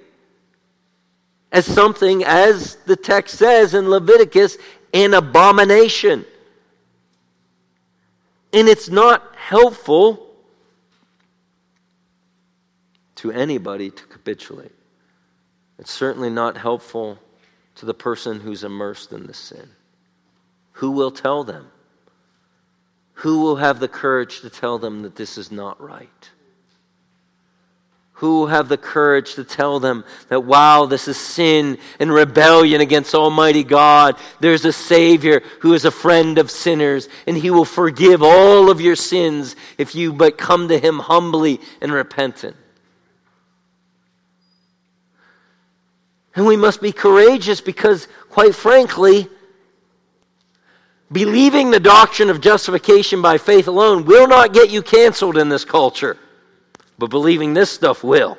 [1.52, 4.58] As something, as the text says in Leviticus,
[4.92, 6.26] an abomination.
[8.52, 10.28] And it's not helpful
[13.16, 14.72] to anybody to capitulate.
[15.78, 17.20] It's certainly not helpful
[17.76, 19.70] to the person who's immersed in the sin.
[20.74, 21.70] Who will tell them?
[23.14, 26.30] Who will have the courage to tell them that this is not right?
[28.20, 32.82] Who will have the courage to tell them that, wow, this is sin and rebellion
[32.82, 34.18] against Almighty God?
[34.42, 38.82] There's a Savior who is a friend of sinners, and He will forgive all of
[38.82, 42.58] your sins if you but come to Him humbly and repentant.
[46.36, 49.30] And we must be courageous because, quite frankly,
[51.10, 55.64] believing the doctrine of justification by faith alone will not get you canceled in this
[55.64, 56.18] culture.
[57.00, 58.38] But believing this stuff will.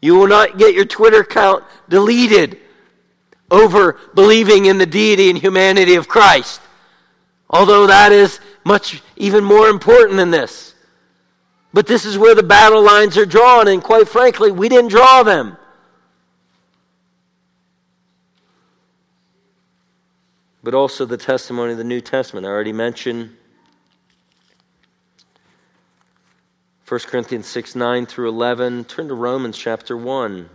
[0.00, 2.58] You will not get your Twitter account deleted
[3.50, 6.60] over believing in the deity and humanity of Christ.
[7.48, 10.74] Although that is much even more important than this.
[11.74, 15.22] But this is where the battle lines are drawn, and quite frankly, we didn't draw
[15.22, 15.56] them.
[20.62, 22.46] but also the testimony of the New Testament.
[22.46, 23.36] I already mentioned
[26.92, 28.84] 1 Corinthians 6 9 through 11.
[28.84, 30.46] Turn to Romans chapter 1.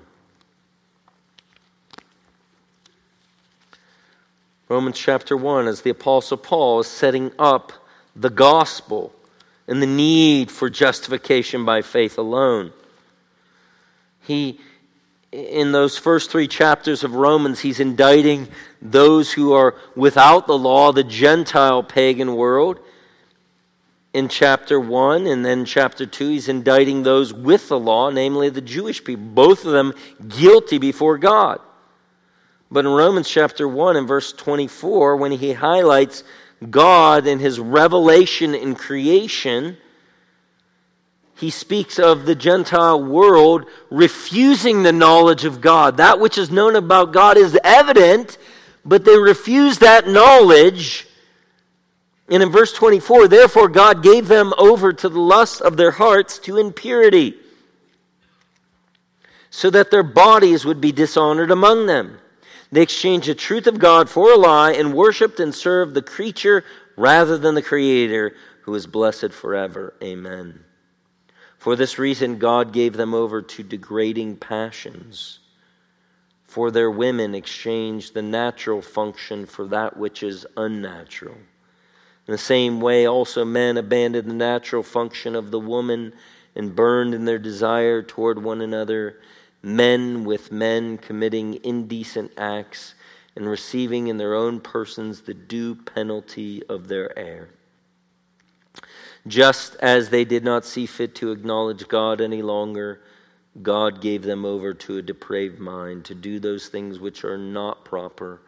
[4.70, 7.74] Romans chapter 1, as the Apostle Paul is setting up
[8.16, 9.12] the gospel
[9.68, 12.72] and the need for justification by faith alone.
[14.22, 14.60] He,
[15.32, 18.48] in those first three chapters of Romans, he's indicting
[18.80, 22.80] those who are without the law, the Gentile pagan world.
[24.18, 28.62] In chapter 1 and then chapter 2, he's indicting those with the law, namely the
[28.62, 29.94] Jewish people, both of them
[30.28, 31.60] guilty before God.
[32.72, 36.24] But in Romans chapter 1 and verse 24, when he highlights
[36.68, 39.78] God and his revelation in creation,
[41.36, 45.98] he speaks of the Gentile world refusing the knowledge of God.
[45.98, 48.40] That which is known about God is evident,
[48.84, 51.07] but they refuse that knowledge.
[52.30, 56.40] And in verse 24, therefore God gave them over to the lust of their hearts
[56.40, 57.36] to impurity,
[59.50, 62.20] so that their bodies would be dishonored among them.
[62.72, 66.66] They exchanged the truth of God for a lie and worshiped and served the creature
[66.98, 69.94] rather than the Creator, who is blessed forever.
[70.04, 70.66] Amen.
[71.58, 75.40] For this reason, God gave them over to degrading passions.
[76.44, 81.38] For their women exchanged the natural function for that which is unnatural.
[82.28, 86.14] In the same way, also men abandoned the natural function of the woman
[86.56, 89.20] and burned in their desire toward one another,
[89.64, 92.96] men with men committing indecent acts
[93.36, 97.50] and receiving in their own persons the due penalty of their error.
[99.28, 103.02] Just as they did not see fit to acknowledge God any longer,
[103.62, 107.86] God gave them over to a depraved mind to do those things which are not
[107.86, 108.42] proper,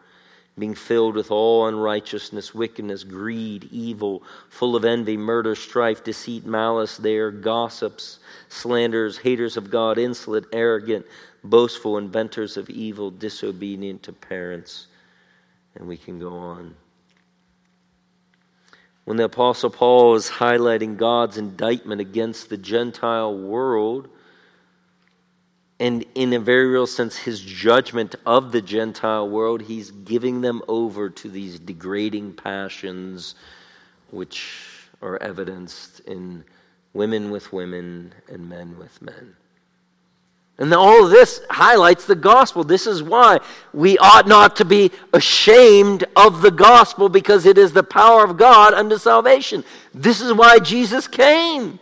[0.60, 6.96] being filled with all unrighteousness, wickedness, greed, evil, full of envy, murder, strife, deceit, malice.
[6.98, 11.06] They are gossips, slanderers, haters of God, insolent, arrogant,
[11.42, 14.86] boastful, inventors of evil, disobedient to parents.
[15.74, 16.74] And we can go on.
[19.04, 24.08] When the Apostle Paul is highlighting God's indictment against the Gentile world,
[25.80, 30.60] and in a very real sense, his judgment of the Gentile world, he's giving them
[30.68, 33.34] over to these degrading passions
[34.10, 36.44] which are evidenced in
[36.92, 39.34] women with women and men with men.
[40.58, 42.62] And all of this highlights the gospel.
[42.62, 43.38] This is why
[43.72, 48.36] we ought not to be ashamed of the gospel because it is the power of
[48.36, 49.64] God unto salvation.
[49.94, 51.78] This is why Jesus came.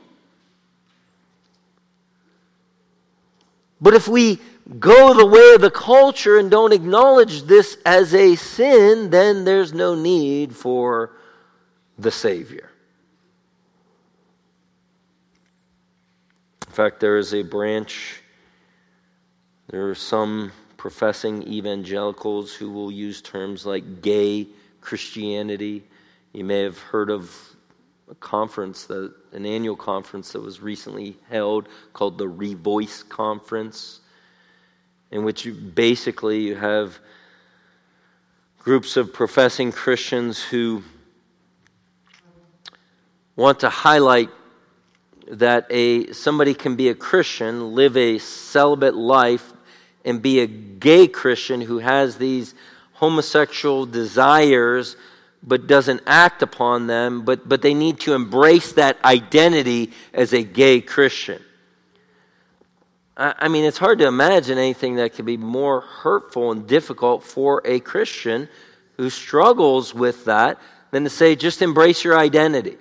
[3.81, 4.39] But if we
[4.79, 9.73] go the way of the culture and don't acknowledge this as a sin, then there's
[9.73, 11.13] no need for
[11.99, 12.71] the Savior.
[16.67, 18.21] In fact, there is a branch,
[19.69, 24.47] there are some professing evangelicals who will use terms like gay
[24.81, 25.83] Christianity.
[26.33, 27.48] You may have heard of
[28.11, 34.01] a conference that an annual conference that was recently held called the Revoice Conference,
[35.11, 36.99] in which you basically you have
[38.59, 40.83] groups of professing Christians who
[43.37, 44.31] want to highlight
[45.31, 49.53] that a somebody can be a Christian, live a celibate life,
[50.05, 52.55] and be a gay Christian who has these
[52.95, 54.97] homosexual desires
[55.43, 60.43] but doesn't act upon them, but, but they need to embrace that identity as a
[60.43, 61.43] gay Christian.
[63.17, 67.23] I, I mean, it's hard to imagine anything that could be more hurtful and difficult
[67.23, 68.49] for a Christian
[68.97, 70.59] who struggles with that
[70.91, 72.77] than to say, just embrace your identity.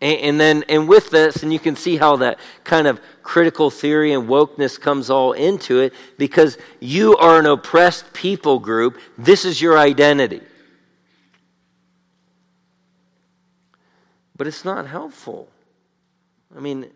[0.00, 3.70] And, and then, and with this, and you can see how that kind of critical
[3.70, 8.98] theory and wokeness comes all into it because you are an oppressed people group.
[9.18, 10.40] This is your identity.
[14.38, 15.48] But it's not helpful.
[16.56, 16.90] I mean,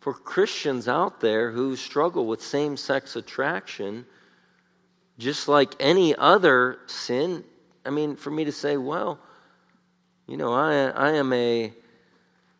[0.00, 4.06] for Christians out there who struggle with same sex attraction,
[5.18, 7.44] just like any other sin,
[7.84, 9.18] I mean, for me to say, well,
[10.26, 11.72] you know, I, I am a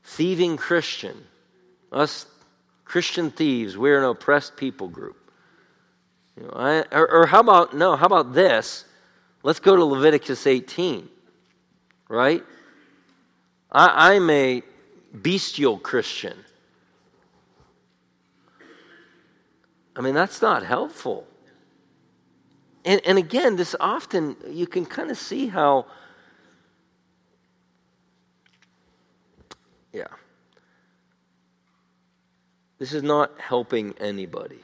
[0.02, 1.24] thieving Christian.
[1.92, 2.26] Us
[2.84, 5.16] Christian thieves, we're an oppressed people group.
[6.36, 8.84] You know, I, or, or how about, no, how about this?
[9.42, 11.08] Let's go to Leviticus 18,
[12.08, 12.42] right?
[13.70, 14.62] I, I'm a
[15.12, 16.44] bestial Christian.
[19.96, 21.26] I mean, that's not helpful.
[22.84, 25.86] And, and again, this often, you can kind of see how,
[29.92, 30.06] yeah,
[32.78, 34.60] this is not helping anybody.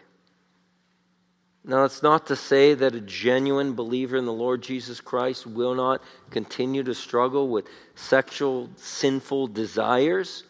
[1.66, 5.74] Now, it's not to say that a genuine believer in the Lord Jesus Christ will
[5.74, 10.44] not continue to struggle with sexual sinful desires.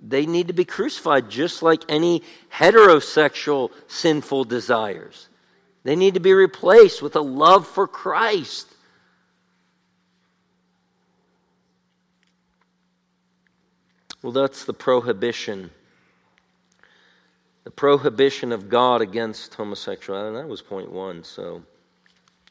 [0.00, 5.28] They need to be crucified just like any heterosexual sinful desires.
[5.84, 8.68] They need to be replaced with a love for Christ.
[14.22, 15.70] Well, that's the prohibition
[17.68, 20.28] the prohibition of God against homosexuality.
[20.28, 21.22] And that was point one.
[21.22, 21.62] So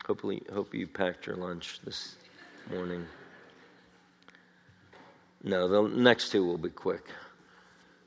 [0.06, 2.18] hopefully, hope you packed your lunch this
[2.72, 3.04] morning.
[5.44, 7.10] No, the next two will be quick.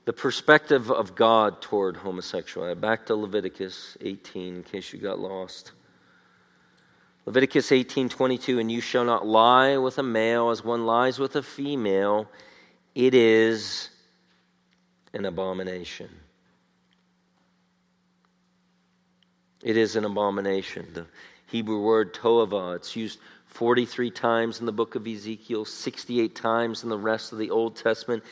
[0.04, 2.80] The perspective of God toward homosexuality.
[2.80, 5.72] Back to Leviticus 18, in case you got lost.
[7.26, 11.42] Leviticus 18:22 and you shall not lie with a male as one lies with a
[11.42, 12.30] female
[12.94, 13.90] it is
[15.12, 16.08] an abomination
[19.62, 20.86] It is an abomination.
[20.94, 21.06] The
[21.46, 26.88] Hebrew word toava, it's used 43 times in the book of Ezekiel, 68 times in
[26.88, 28.22] the rest of the Old Testament.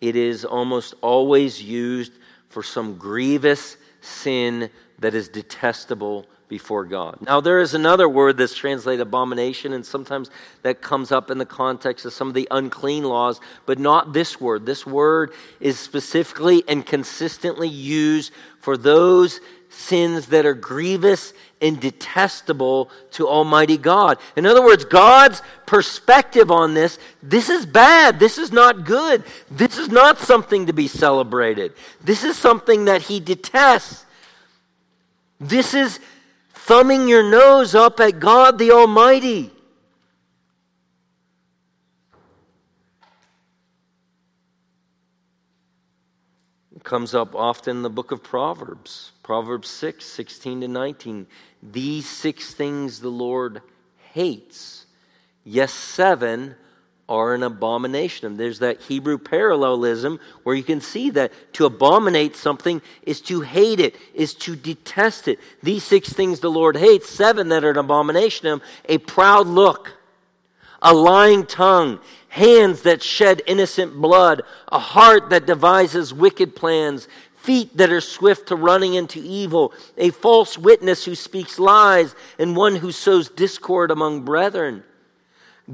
[0.00, 2.12] It is almost always used
[2.48, 3.76] for some grievous
[4.08, 7.18] sin that is detestable before God.
[7.20, 10.30] Now, there is another word that's translated abomination, and sometimes
[10.62, 14.40] that comes up in the context of some of the unclean laws, but not this
[14.40, 14.64] word.
[14.64, 22.90] This word is specifically and consistently used for those sins that are grievous and detestable
[23.12, 24.18] to Almighty God.
[24.36, 28.20] In other words, God's perspective on this this is bad.
[28.20, 29.24] This is not good.
[29.50, 31.72] This is not something to be celebrated.
[32.00, 34.04] This is something that He detests.
[35.40, 36.00] This is
[36.52, 39.50] thumbing your nose up at God the Almighty.
[46.76, 49.12] It comes up often in the book of Proverbs.
[49.22, 51.26] Proverbs 6, 16 to 19.
[51.62, 53.62] These six things the Lord
[54.12, 54.86] hates.
[55.44, 56.54] Yes, seven
[57.08, 58.36] are an abomination.
[58.36, 63.80] There's that Hebrew parallelism where you can see that to abominate something is to hate
[63.80, 65.38] it, is to detest it.
[65.62, 69.94] These six things the Lord hates, seven that are an abomination, a proud look,
[70.82, 71.98] a lying tongue,
[72.28, 77.08] hands that shed innocent blood, a heart that devises wicked plans,
[77.48, 82.54] feet that are swift to running into evil, a false witness who speaks lies, and
[82.54, 84.84] one who sows discord among brethren.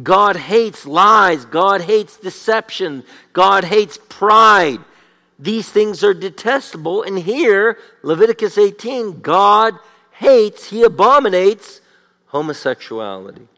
[0.00, 1.44] God hates lies.
[1.44, 3.02] God hates deception.
[3.32, 4.78] God hates pride.
[5.36, 7.02] These things are detestable.
[7.02, 9.74] And here, Leviticus 18, God
[10.12, 11.80] hates, he abominates
[12.26, 13.48] homosexuality.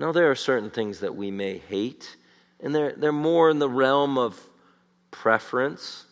[0.00, 2.16] Now, there are certain things that we may hate,
[2.58, 4.40] and they're, they're more in the realm of
[5.10, 6.06] preference.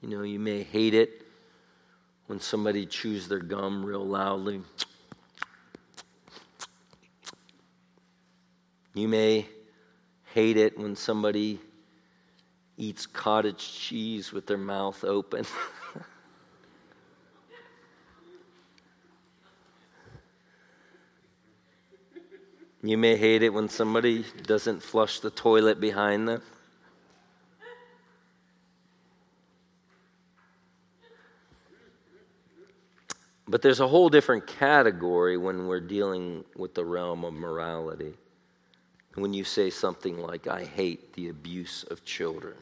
[0.00, 1.26] You know, you may hate it
[2.28, 4.60] when somebody chews their gum real loudly.
[8.94, 9.48] You may
[10.34, 11.58] hate it when somebody
[12.76, 15.46] eats cottage cheese with their mouth open.
[22.84, 26.42] You may hate it when somebody doesn't flush the toilet behind them.
[33.48, 38.12] But there's a whole different category when we're dealing with the realm of morality.
[39.14, 42.56] When you say something like, I hate the abuse of children.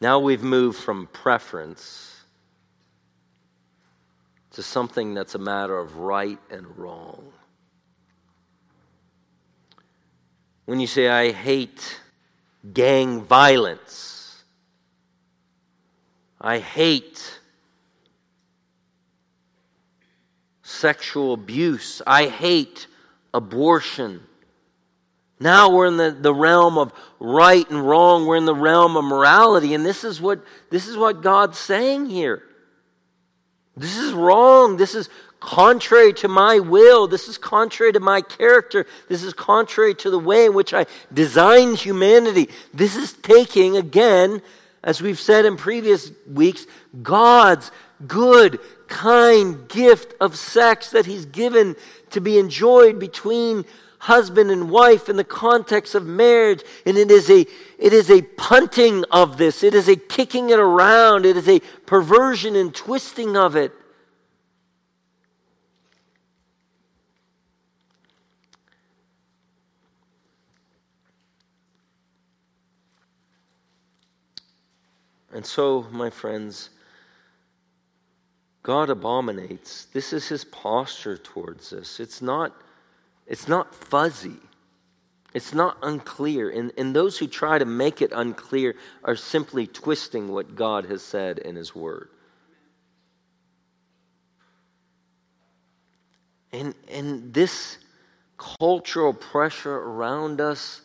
[0.00, 2.22] Now we've moved from preference
[4.52, 7.30] to something that's a matter of right and wrong.
[10.68, 11.98] When you say, I hate
[12.74, 14.44] gang violence,
[16.38, 17.40] I hate
[20.62, 22.86] sexual abuse, I hate
[23.32, 24.20] abortion.
[25.40, 28.26] Now we're in the, the realm of right and wrong.
[28.26, 29.72] We're in the realm of morality.
[29.72, 32.42] And this is what this is what God's saying here.
[33.74, 34.76] This is wrong.
[34.76, 35.08] This is
[35.40, 37.06] contrary to my will.
[37.06, 38.86] This is contrary to my character.
[39.08, 42.48] This is contrary to the way in which I designed humanity.
[42.74, 44.42] This is taking, again,
[44.82, 46.66] as we've said in previous weeks,
[47.02, 47.70] God's
[48.06, 48.58] good,
[48.88, 51.76] kind gift of sex that He's given
[52.10, 53.64] to be enjoyed between
[54.00, 57.44] husband and wife in the context of marriage and it is a
[57.78, 61.58] it is a punting of this it is a kicking it around it is a
[61.84, 63.72] perversion and twisting of it
[75.32, 76.70] And so, my friends,
[78.62, 79.86] God abominates.
[79.86, 82.00] This is his posture towards us.
[82.00, 82.54] It's not,
[83.26, 84.40] it's not fuzzy.
[85.34, 86.50] It's not unclear.
[86.50, 88.74] And, and those who try to make it unclear
[89.04, 92.08] are simply twisting what God has said in his word.
[96.52, 97.78] And, and this
[98.38, 100.80] cultural pressure around us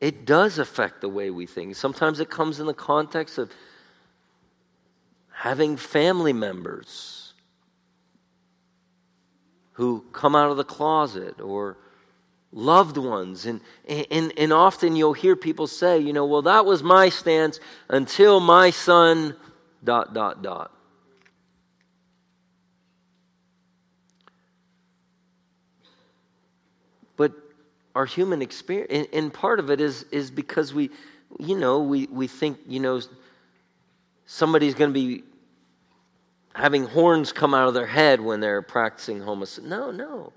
[0.00, 1.74] it does affect the way we think.
[1.74, 3.50] Sometimes it comes in the context of
[5.30, 7.32] having family members
[9.72, 11.76] who come out of the closet or
[12.52, 13.46] loved ones.
[13.46, 17.60] And, and, and often you'll hear people say, you know, well, that was my stance
[17.88, 19.36] until my son,
[19.84, 20.72] dot, dot, dot.
[27.98, 28.92] Our human experience.
[28.92, 30.88] And, and part of it is, is because we,
[31.40, 33.00] you know, we, we think, you know,
[34.24, 35.24] somebody's going to be
[36.54, 39.96] having horns come out of their head when they're practicing homosexuality.
[39.96, 40.32] No, no.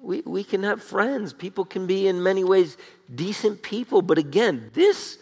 [0.00, 1.32] We, we can have friends.
[1.32, 2.76] People can be, in many ways,
[3.12, 4.00] decent people.
[4.00, 5.18] But again, this,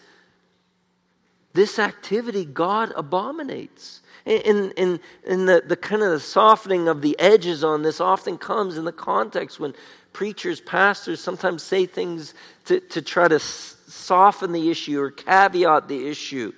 [1.54, 4.02] this activity God abominates.
[4.26, 8.36] And, and, and the, the kind of the softening of the edges on this often
[8.36, 9.72] comes in the context when
[10.16, 12.32] preachers, pastors sometimes say things
[12.64, 16.54] to, to try to soften the issue or caveat the issue.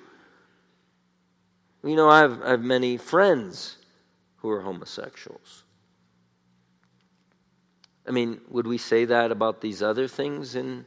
[1.83, 3.75] You know, I have, I have many friends
[4.37, 5.65] who are homosexuals.
[8.07, 10.85] I mean, would we say that about these other things in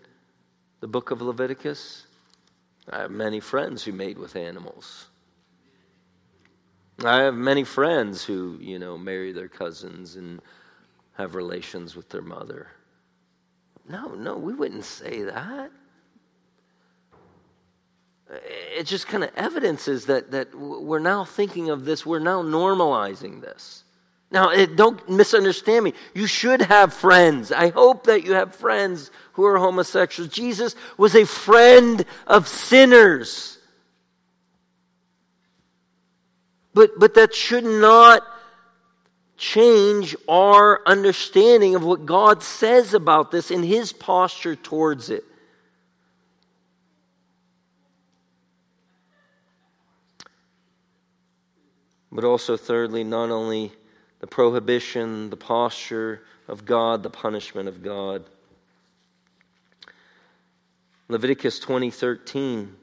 [0.81, 2.07] the book of Leviticus?
[2.91, 5.09] I have many friends who mate with animals.
[7.05, 10.41] I have many friends who, you know, marry their cousins and
[11.15, 12.69] have relations with their mother.
[13.89, 15.71] No, no, we wouldn't say that.
[18.77, 23.41] It just kind of evidences that, that we're now thinking of this, we're now normalizing
[23.43, 23.85] this.
[24.31, 25.93] Now, it, don't misunderstand me.
[26.15, 27.53] You should have friends.
[27.53, 30.31] I hope that you have friends who are homosexuals.
[30.31, 33.59] Jesus was a friend of sinners.
[36.73, 38.23] But, but that should not
[39.43, 45.25] change our understanding of what God says about this and His posture towards it.
[52.13, 53.73] But also, thirdly, not only
[54.21, 58.25] the prohibition, the posture of God, the punishment of God.
[61.09, 62.77] Leviticus 20:13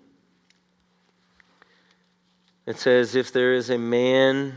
[2.66, 4.54] it says if there is a man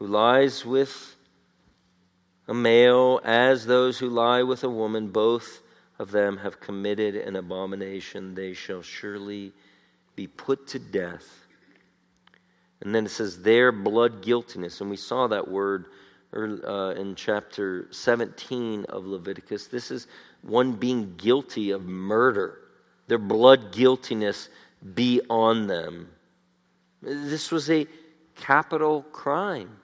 [0.00, 1.09] who lies with
[2.50, 5.62] a male as those who lie with a woman, both
[6.00, 8.34] of them have committed an abomination.
[8.34, 9.52] They shall surely
[10.16, 11.46] be put to death.
[12.80, 14.80] And then it says their blood guiltiness.
[14.80, 15.86] And we saw that word
[16.34, 19.68] uh, in chapter 17 of Leviticus.
[19.68, 20.08] This is
[20.42, 22.58] one being guilty of murder.
[23.06, 24.48] Their blood guiltiness
[24.94, 26.08] be on them.
[27.00, 27.86] This was a
[28.34, 29.76] capital crime.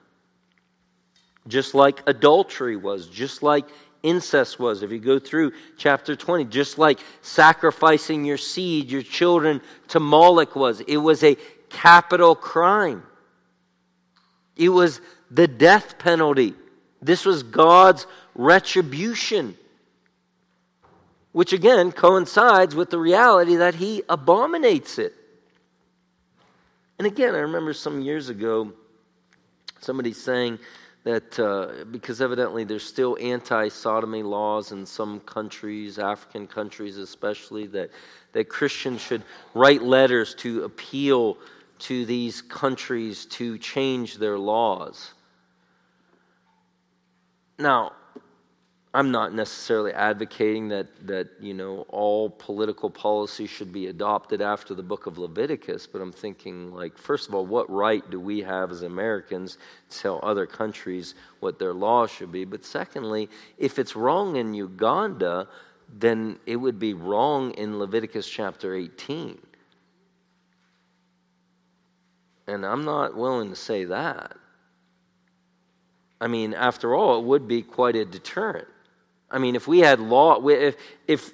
[1.47, 3.65] Just like adultery was, just like
[4.03, 4.83] incest was.
[4.83, 10.55] If you go through chapter 20, just like sacrificing your seed, your children to Moloch
[10.55, 11.35] was, it was a
[11.69, 13.03] capital crime.
[14.55, 16.53] It was the death penalty.
[17.01, 19.55] This was God's retribution,
[21.31, 25.13] which again coincides with the reality that He abominates it.
[26.97, 28.73] And again, I remember some years ago
[29.79, 30.57] somebody saying,
[31.07, 37.65] that uh, because evidently there's still anti sodomy laws in some countries, African countries especially,
[37.67, 37.91] that,
[38.33, 41.37] that Christians should write letters to appeal
[41.79, 45.13] to these countries to change their laws.
[47.57, 47.93] Now,
[48.93, 54.73] I'm not necessarily advocating that, that you know all political policy should be adopted after
[54.73, 58.41] the book of Leviticus, but I'm thinking like first of all, what right do we
[58.41, 59.57] have as Americans
[59.89, 62.45] to tell other countries what their laws should be?
[62.45, 65.47] But secondly, if it's wrong in Uganda,
[65.99, 69.37] then it would be wrong in Leviticus chapter 18.
[72.47, 74.37] And I'm not willing to say that.
[76.19, 78.67] I mean, after all, it would be quite a deterrent.
[79.29, 80.75] I mean, if we had law, if,
[81.07, 81.31] if,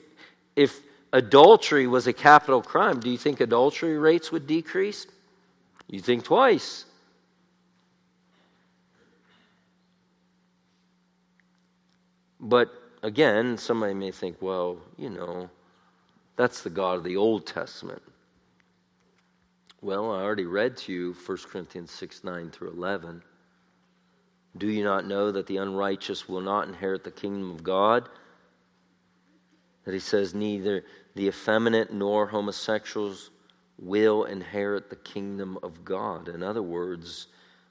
[0.55, 0.79] if
[1.11, 5.05] adultery was a capital crime, do you think adultery rates would decrease?
[5.87, 6.85] You think twice.
[12.39, 12.73] But
[13.03, 15.49] again, somebody may think, well, you know,
[16.35, 18.01] that's the God of the Old Testament.
[19.81, 23.21] Well, I already read to you 1 Corinthians 6 9 through 11.
[24.57, 28.07] Do you not know that the unrighteous will not inherit the kingdom of God?
[29.85, 30.85] That he says, neither
[31.15, 33.31] the effeminate nor homosexuals
[33.79, 36.29] will inherit the kingdom of God.
[36.29, 37.27] In other words,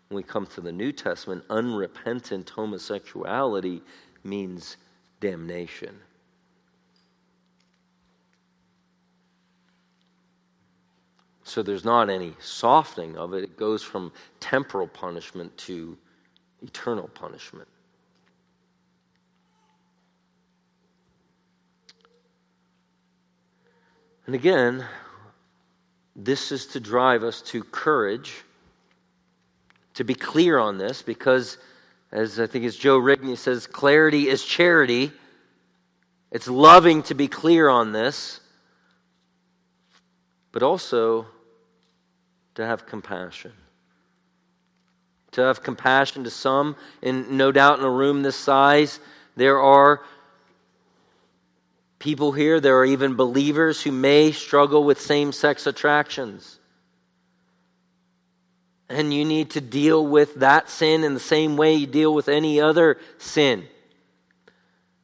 [0.08, 3.80] when we come to the New Testament, unrepentant homosexuality
[4.24, 4.76] means
[5.20, 5.96] damnation.
[11.44, 13.44] So there's not any softening of it.
[13.44, 15.96] It goes from temporal punishment to
[16.62, 17.68] eternal punishment.
[24.26, 24.86] And again,
[26.14, 28.42] this is to drive us to courage,
[29.94, 31.58] to be clear on this, because
[32.12, 35.10] as I think as Joe Rigney says, clarity is charity.
[36.30, 38.40] It's loving to be clear on this,
[40.52, 41.26] but also
[42.54, 43.52] to have compassion
[45.32, 46.76] to have compassion to some.
[47.02, 49.00] And no doubt in a room this size,
[49.36, 50.02] there are
[51.98, 56.58] people here, there are even believers who may struggle with same sex attractions.
[58.88, 62.28] And you need to deal with that sin in the same way you deal with
[62.28, 63.66] any other sin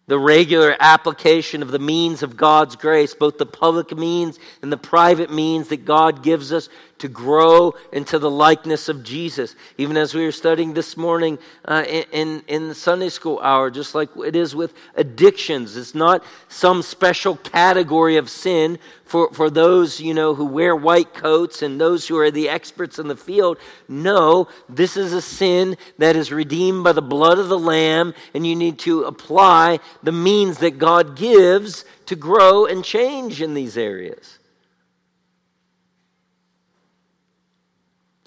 [0.08, 4.78] the regular application of the means of God's grace, both the public means and the
[4.78, 9.54] private means that God gives us to grow into the likeness of Jesus.
[9.76, 13.94] Even as we were studying this morning uh, in, in the Sunday school hour, just
[13.94, 20.00] like it is with addictions, it's not some special category of sin for, for those,
[20.00, 23.56] you know, who wear white coats and those who are the experts in the field.
[23.88, 28.46] No, this is a sin that is redeemed by the blood of the Lamb, and
[28.46, 33.78] you need to apply the means that God gives to grow and change in these
[33.78, 34.37] areas.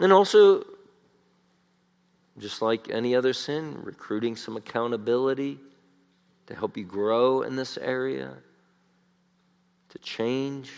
[0.02, 0.66] And also,
[2.40, 5.60] just like any other sin, recruiting some accountability
[6.48, 8.34] to help you grow in this area
[9.90, 10.72] to change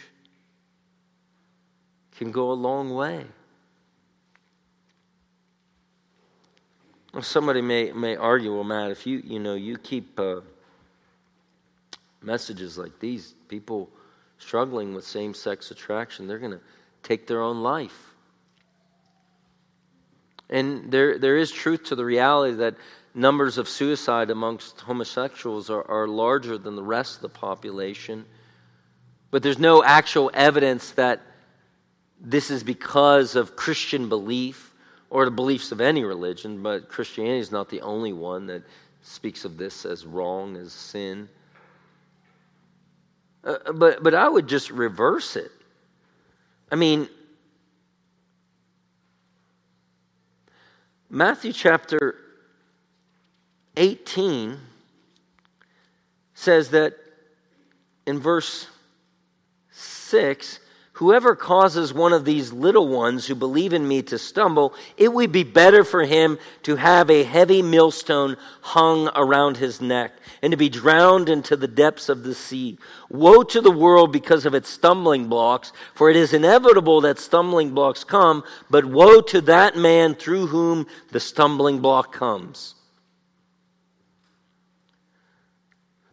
[2.17, 3.26] can go a long way.
[7.21, 10.41] Somebody may, may argue, well, Matt, if you, you know, you keep uh,
[12.21, 13.89] messages like these, people
[14.38, 16.61] struggling with same sex attraction, they're going to
[17.03, 18.12] take their own life.
[20.54, 22.76] And there, there is truth to the reality that
[23.16, 28.24] numbers of suicide amongst homosexuals are, are larger than the rest of the population.
[29.32, 31.22] But there's no actual evidence that
[32.22, 34.76] this is because of Christian belief
[35.10, 38.62] or the beliefs of any religion, but Christianity is not the only one that
[39.01, 41.30] speaks of this as wrong, as sin.
[43.43, 45.51] Uh, but, but I would just reverse it.
[46.72, 47.10] I mean,
[51.16, 52.16] Matthew chapter
[53.78, 54.57] 18
[56.34, 56.95] says that
[58.07, 58.66] in verse
[59.70, 60.59] 6
[60.98, 65.32] Whoever causes one of these little ones who believe in me to stumble, it would
[65.32, 70.12] be better for him to have a heavy millstone hung around his neck
[70.44, 72.78] and to be drowned into the depths of the sea.
[73.10, 77.74] Woe to the world because of its stumbling blocks, for it is inevitable that stumbling
[77.74, 82.76] blocks come, but woe to that man through whom the stumbling block comes.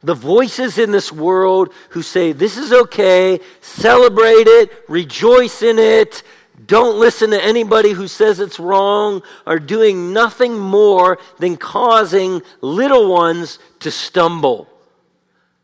[0.02, 6.22] The voices in this world who say, This is okay, celebrate it, rejoice in it,
[6.66, 13.10] don't listen to anybody who says it's wrong, are doing nothing more than causing little
[13.10, 14.68] ones to stumble,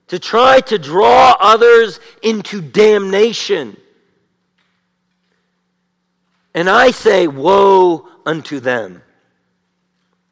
[0.09, 3.77] to try to draw others into damnation.
[6.55, 9.03] And I say, Woe unto them!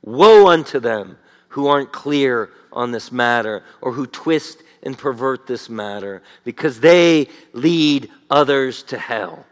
[0.02, 5.70] Woe unto them who aren't clear on this matter or who twist and pervert this
[5.70, 9.46] matter because they lead others to hell.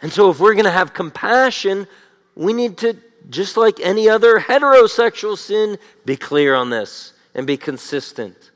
[0.00, 1.86] And so, if we're going to have compassion,
[2.34, 2.96] we need to,
[3.30, 8.50] just like any other heterosexual sin, be clear on this and be consistent.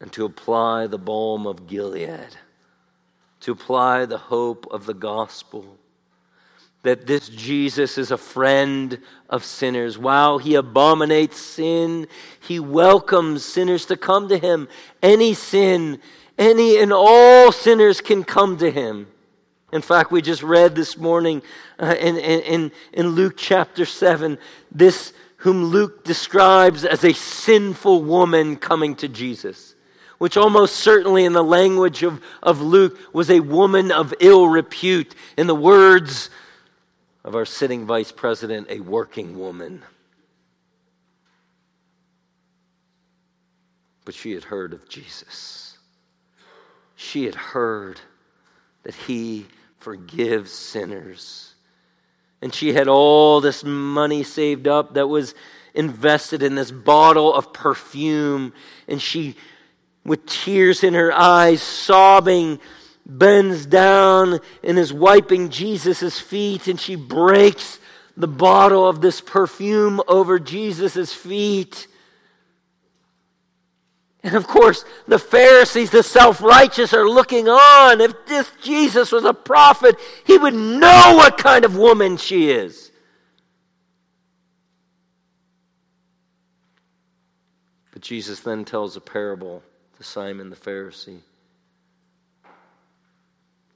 [0.00, 2.36] And to apply the balm of Gilead,
[3.40, 5.78] to apply the hope of the gospel
[6.84, 9.98] that this Jesus is a friend of sinners.
[9.98, 12.06] While he abominates sin,
[12.40, 14.68] he welcomes sinners to come to him.
[15.02, 15.98] Any sin,
[16.38, 19.08] any and all sinners can come to him.
[19.72, 21.42] In fact, we just read this morning
[21.80, 24.38] uh, in, in, in Luke chapter 7,
[24.70, 29.74] this whom Luke describes as a sinful woman coming to Jesus,
[30.18, 35.14] which almost certainly in the language of, of Luke was a woman of ill repute.
[35.36, 36.30] In the words
[37.24, 39.82] of our sitting vice president, a working woman.
[44.04, 45.78] But she had heard of Jesus.
[46.96, 48.00] She had heard
[48.82, 49.46] that he
[49.78, 51.54] forgives sinners.
[52.42, 55.34] And she had all this money saved up that was
[55.72, 58.52] invested in this bottle of perfume.
[58.86, 59.36] And she,
[60.04, 62.60] with tears in her eyes, sobbing,
[63.06, 67.78] bends down and is wiping Jesus' feet, and she breaks
[68.16, 71.86] the bottle of this perfume over Jesus' feet.
[74.22, 78.00] And of course, the Pharisees, the self righteous, are looking on.
[78.00, 82.90] If this Jesus was a prophet, he would know what kind of woman she is.
[87.92, 89.62] But Jesus then tells a parable
[89.98, 91.20] to Simon the Pharisee.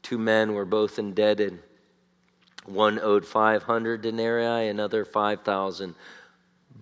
[0.08, 1.58] Two men were both indebted.
[2.64, 5.94] One owed 500 denarii, another 5,000.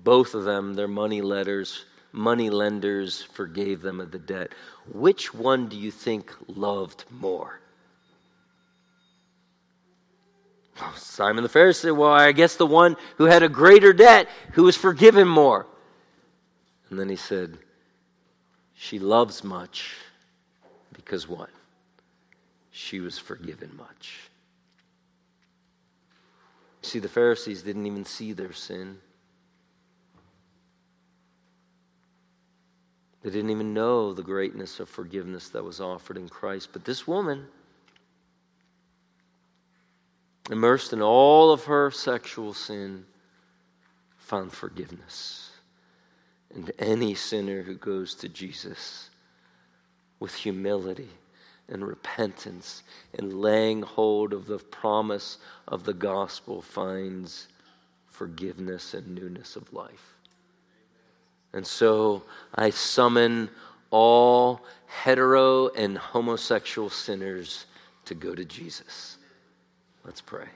[0.04, 4.52] Both of them, their money letters, money lenders forgave them of the debt.
[4.92, 7.58] Which one do you think loved more?
[10.94, 14.76] Simon the Pharisee, well, I guess the one who had a greater debt, who was
[14.76, 15.66] forgiven more.
[16.90, 17.58] And then he said,
[18.76, 19.96] She loves much
[20.92, 21.50] because what?
[22.76, 24.28] She was forgiven much.
[26.82, 28.98] See, the Pharisees didn't even see their sin.
[33.22, 36.68] They didn't even know the greatness of forgiveness that was offered in Christ.
[36.74, 37.46] But this woman,
[40.50, 43.06] immersed in all of her sexual sin,
[44.18, 45.50] found forgiveness.
[46.54, 49.08] And any sinner who goes to Jesus
[50.20, 51.08] with humility,
[51.68, 52.82] and repentance
[53.14, 55.38] and laying hold of the promise
[55.68, 57.48] of the gospel finds
[58.06, 60.14] forgiveness and newness of life.
[61.52, 62.22] And so
[62.54, 63.50] I summon
[63.90, 67.66] all hetero and homosexual sinners
[68.04, 69.18] to go to Jesus.
[70.04, 70.46] Let's pray.